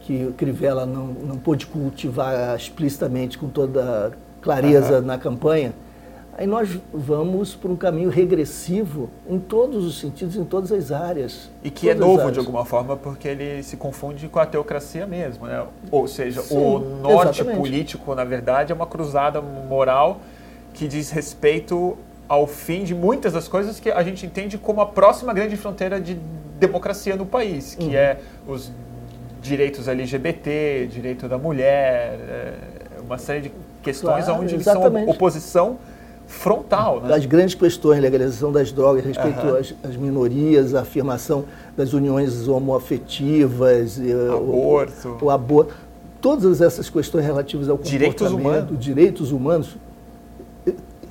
[0.00, 5.06] que Crivella não, não pôde cultivar explicitamente com toda clareza uhum.
[5.06, 5.72] na campanha,
[6.36, 11.50] aí nós vamos por um caminho regressivo em todos os sentidos, em todas as áreas.
[11.64, 15.46] E que é novo de alguma forma, porque ele se confunde com a teocracia mesmo,
[15.46, 15.64] né?
[15.90, 17.58] Ou seja, Sim, o norte exatamente.
[17.58, 20.20] político, na verdade, é uma cruzada moral
[20.74, 21.96] que diz respeito
[22.28, 25.98] ao fim de muitas das coisas que a gente entende como a próxima grande fronteira
[25.98, 26.18] de
[26.60, 27.94] democracia no país, que uhum.
[27.94, 28.70] é os
[29.40, 32.54] direitos LGBT, direito da mulher, é,
[33.02, 35.78] uma série de questões claro, onde eles são oposição
[36.26, 37.00] frontal.
[37.00, 37.08] Né?
[37.08, 39.56] Das grandes questões, legalização das drogas, respeito uhum.
[39.56, 41.44] às, às, minorias, a afirmação
[41.76, 44.00] das uniões homoafetivas,
[44.34, 45.18] aborto.
[45.20, 45.74] O, o, aborto.
[46.20, 48.78] Todas essas questões relativas ao direitos humanos.
[48.78, 49.76] direitos humanos,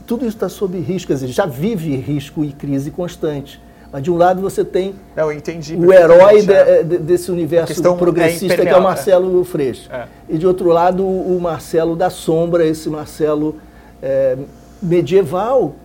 [0.05, 3.61] tudo isso está sob risco, quer dizer, já vive risco e crise constante.
[3.91, 8.61] Mas de um lado você tem Não, entendi, o herói de, de, desse universo progressista
[8.61, 9.45] é que é o Marcelo é.
[9.45, 9.89] Freixo.
[9.89, 10.07] É.
[10.27, 13.55] E de outro lado o Marcelo da Sombra, esse Marcelo
[14.01, 14.37] é,
[14.81, 15.75] medieval,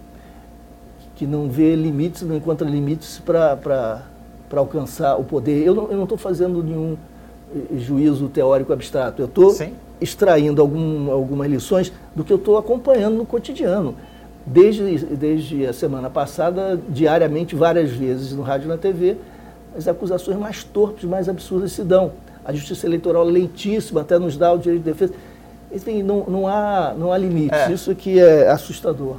[1.16, 4.02] que não vê limites, não encontra limites para
[4.54, 5.66] alcançar o poder.
[5.66, 6.96] Eu não estou fazendo nenhum
[7.54, 9.54] eh, juízo teórico abstrato, eu estou
[10.00, 13.94] extraindo algum, algumas lições do que eu estou acompanhando no cotidiano.
[14.46, 19.16] Desde, desde a semana passada, diariamente, várias vezes no rádio e na TV,
[19.76, 22.12] as acusações mais torpes, mais absurdas se dão.
[22.44, 25.12] A justiça eleitoral lentíssima até nos dá o direito de defesa.
[25.72, 27.58] Enfim, não, não, há, não há limites.
[27.58, 27.72] É.
[27.72, 29.16] Isso que é assustador.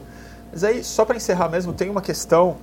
[0.52, 2.58] Mas aí, só para encerrar mesmo, tem uma questão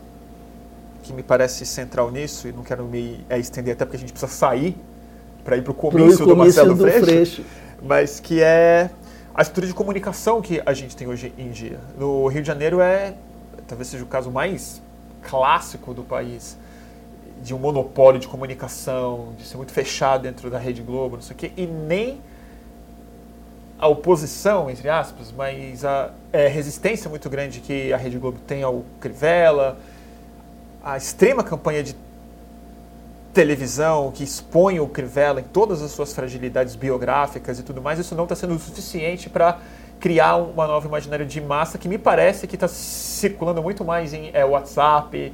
[1.02, 4.12] que me parece central nisso, e não quero me é, estender até porque a gente
[4.12, 4.76] precisa sair
[5.42, 7.44] para ir para o comício do Marcelo do Freixo, Freixo,
[7.82, 8.90] mas que é
[9.34, 11.78] a estrutura de comunicação que a gente tem hoje em dia.
[11.98, 13.14] No Rio de Janeiro é,
[13.66, 14.82] talvez seja o caso mais
[15.22, 16.58] clássico do país,
[17.42, 21.34] de um monopólio de comunicação, de ser muito fechado dentro da Rede Globo, não sei
[21.34, 22.20] o quê, e nem
[23.78, 28.62] a oposição, entre aspas, mas a é, resistência muito grande que a Rede Globo tem
[28.62, 29.78] ao Crivella,
[30.82, 31.94] a extrema campanha de
[33.32, 38.14] televisão que expõe o Crivella em todas as suas fragilidades biográficas e tudo mais, isso
[38.16, 39.58] não está sendo o suficiente para
[40.00, 44.30] criar uma nova imaginário de massa que me parece que está circulando muito mais em
[44.32, 45.32] é, WhatsApp,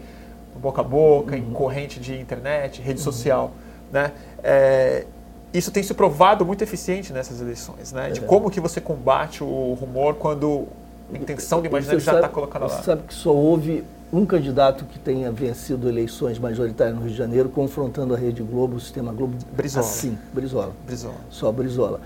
[0.56, 1.38] boca a boca, uhum.
[1.38, 3.04] em corrente de internet, rede uhum.
[3.04, 3.52] social.
[3.90, 4.12] Né?
[4.42, 5.06] É,
[5.54, 8.10] isso tem se provado muito eficiente nessas eleições, né?
[8.10, 8.22] De É.
[8.24, 10.66] como que você combate o rumor quando
[11.12, 12.70] a intenção do imaginário já está colocada lá.
[12.70, 17.16] Você sabe que só houve um candidato que tenha vencido eleições majoritárias no Rio de
[17.16, 19.36] Janeiro, confrontando a Rede Globo, o sistema Globo.
[19.52, 19.84] Brizola.
[19.86, 20.72] Assim, Brizola.
[20.84, 21.14] Brizola.
[21.30, 22.00] Só Brizola.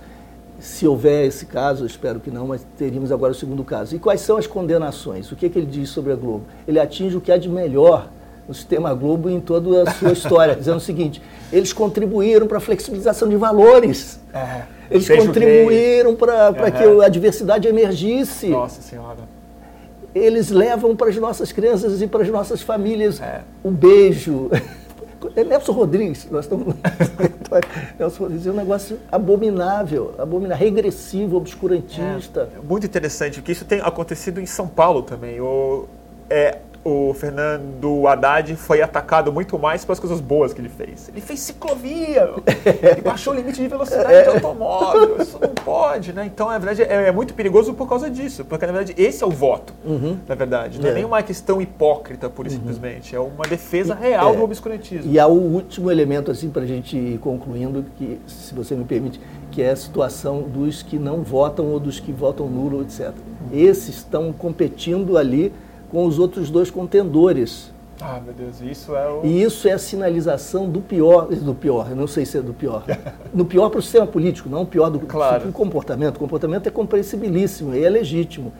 [0.60, 3.94] Se houver esse caso, eu espero que não, mas teríamos agora o segundo caso.
[3.94, 5.30] E quais são as condenações?
[5.30, 6.44] O que, é que ele diz sobre a Globo?
[6.66, 8.08] Ele atinge o que há de melhor
[8.48, 11.20] no sistema Globo em toda a sua história, dizendo o seguinte:
[11.52, 14.18] eles contribuíram para a flexibilização de valores.
[14.32, 14.62] É.
[14.90, 16.70] Eles contribuíram para Aham.
[16.70, 18.48] que a diversidade emergisse.
[18.48, 19.18] Nossa senhora.
[20.14, 23.42] Eles levam para as nossas crianças e para as nossas famílias É.
[23.62, 24.50] um beijo.
[25.34, 26.76] É Nelson Rodrigues, nós estamos.
[27.98, 32.48] Nelson Rodrigues é um negócio abominável, abominável, regressivo, obscurantista.
[32.56, 35.40] É muito interessante, porque isso tem acontecido em São Paulo também.
[35.40, 35.86] O,
[36.30, 41.08] é, o Fernando Haddad foi atacado muito mais pelas coisas boas que ele fez.
[41.08, 42.30] Ele fez ciclovia,
[42.82, 46.24] ele baixou o limite de velocidade de automóvel, isso não pode, né?
[46.26, 49.26] Então, na verdade, é, é muito perigoso por causa disso, porque na verdade esse é
[49.26, 49.72] o voto,
[50.26, 50.80] na verdade.
[50.80, 50.94] Não é, É.
[50.94, 53.14] nenhuma questão hipócrita, pura e simplesmente.
[53.14, 54.36] É uma defesa real É.
[54.36, 55.12] do obscurantismo.
[55.12, 58.84] E há o último elemento, assim, para a gente ir concluindo, que, se você me
[58.84, 59.20] permite,
[59.50, 63.12] que é a situação dos que não votam ou dos que votam nulo, etc.
[63.52, 65.52] Esses estão competindo ali
[65.90, 67.72] com os outros dois contendores.
[68.00, 69.20] Ah, meu Deus, isso é o.
[69.24, 72.54] E isso é a sinalização do pior, do pior, eu não sei se é do
[72.54, 72.84] pior.
[73.34, 75.46] No pior para o sistema político, não o pior do, Claro.
[75.46, 76.16] do comportamento.
[76.16, 78.52] O comportamento é compreensibilíssimo e é legítimo.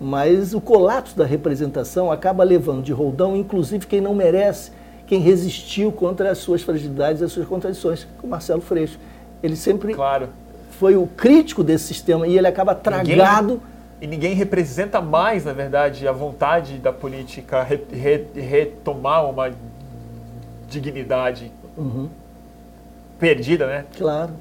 [0.00, 4.70] Mas o colapso da representação acaba levando de roldão, inclusive, quem não merece,
[5.06, 8.98] quem resistiu contra as suas fragilidades as suas contradições, como Marcelo Freixo.
[9.42, 10.28] Ele sempre Claro.
[10.72, 13.60] foi o crítico desse sistema e ele acaba tragado.
[14.00, 19.50] E ninguém representa mais, na verdade, a vontade da política re- re- retomar uma
[20.68, 22.08] dignidade Uhum,
[23.18, 23.84] perdida, né?
[23.96, 24.32] claro.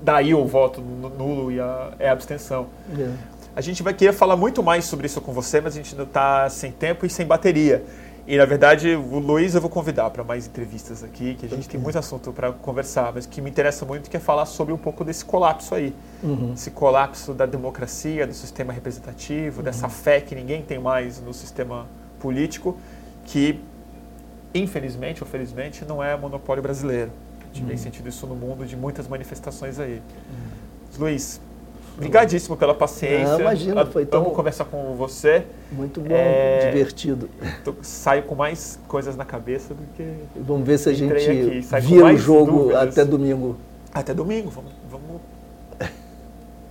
[0.00, 2.66] Daí o voto nu- nulo e a, é a abstenção.
[2.98, 3.08] É.
[3.54, 6.04] A gente vai querer falar muito mais sobre isso com você, mas a gente não
[6.04, 7.84] está sem tempo e sem bateria.
[8.26, 11.68] E na verdade, o Luiz eu vou convidar para mais entrevistas aqui, que a gente
[11.68, 14.72] tem muito assunto para conversar, mas o que me interessa muito que é falar sobre
[14.72, 15.92] um pouco desse colapso aí.
[16.22, 16.52] Uhum.
[16.54, 21.86] Esse colapso da democracia, do sistema representativo, dessa fé que ninguém tem mais no sistema
[22.20, 22.76] político,
[23.24, 23.60] que
[24.54, 27.10] infelizmente ou felizmente não é monopólio brasileiro.
[27.40, 30.00] A gente vem sentindo isso no mundo de muitas manifestações aí.
[30.96, 31.40] Luiz,
[31.96, 33.32] obrigadíssimo pela paciência.
[33.32, 35.44] Não, imagina, foi tão- Amo conversar com você.
[35.70, 36.70] Muito bom, É.
[36.70, 37.28] divertido.
[37.64, 40.04] Tô- saio com mais coisas na cabeça do que
[40.36, 42.88] Vamos ver se a gente aqui, vira o jogo dúvidas.
[42.88, 43.56] até domingo.
[43.92, 44.50] até domingo.
[44.50, 45.20] Vamos, vamos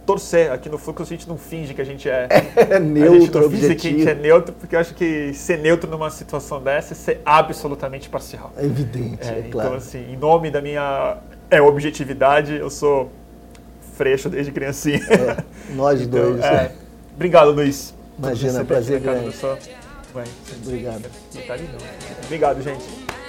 [0.05, 0.51] torcer.
[0.51, 3.41] Aqui no Fluxo a gente não finge que a gente é É a gente neutro,
[3.41, 6.61] não finge que a gente é neutro, porque eu acho que ser neutro numa situação
[6.61, 8.51] dessa é ser absolutamente parcial.
[8.57, 9.75] É evidente, É, é, então, claro.
[9.75, 11.17] assim, em nome da minha
[11.49, 13.09] é, objetividade, eu sou
[13.95, 14.99] freixo desde criancinha.
[15.09, 16.43] É, nós Então, dois.
[16.43, 16.71] é.
[17.15, 17.93] Obrigado, Luiz.
[18.17, 19.35] Imagina, prazer grande.
[20.65, 21.03] Obrigado.
[21.33, 22.25] Não.
[22.25, 22.83] Obrigado, gente.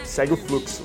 [0.04, 0.82] Segue o fluxo.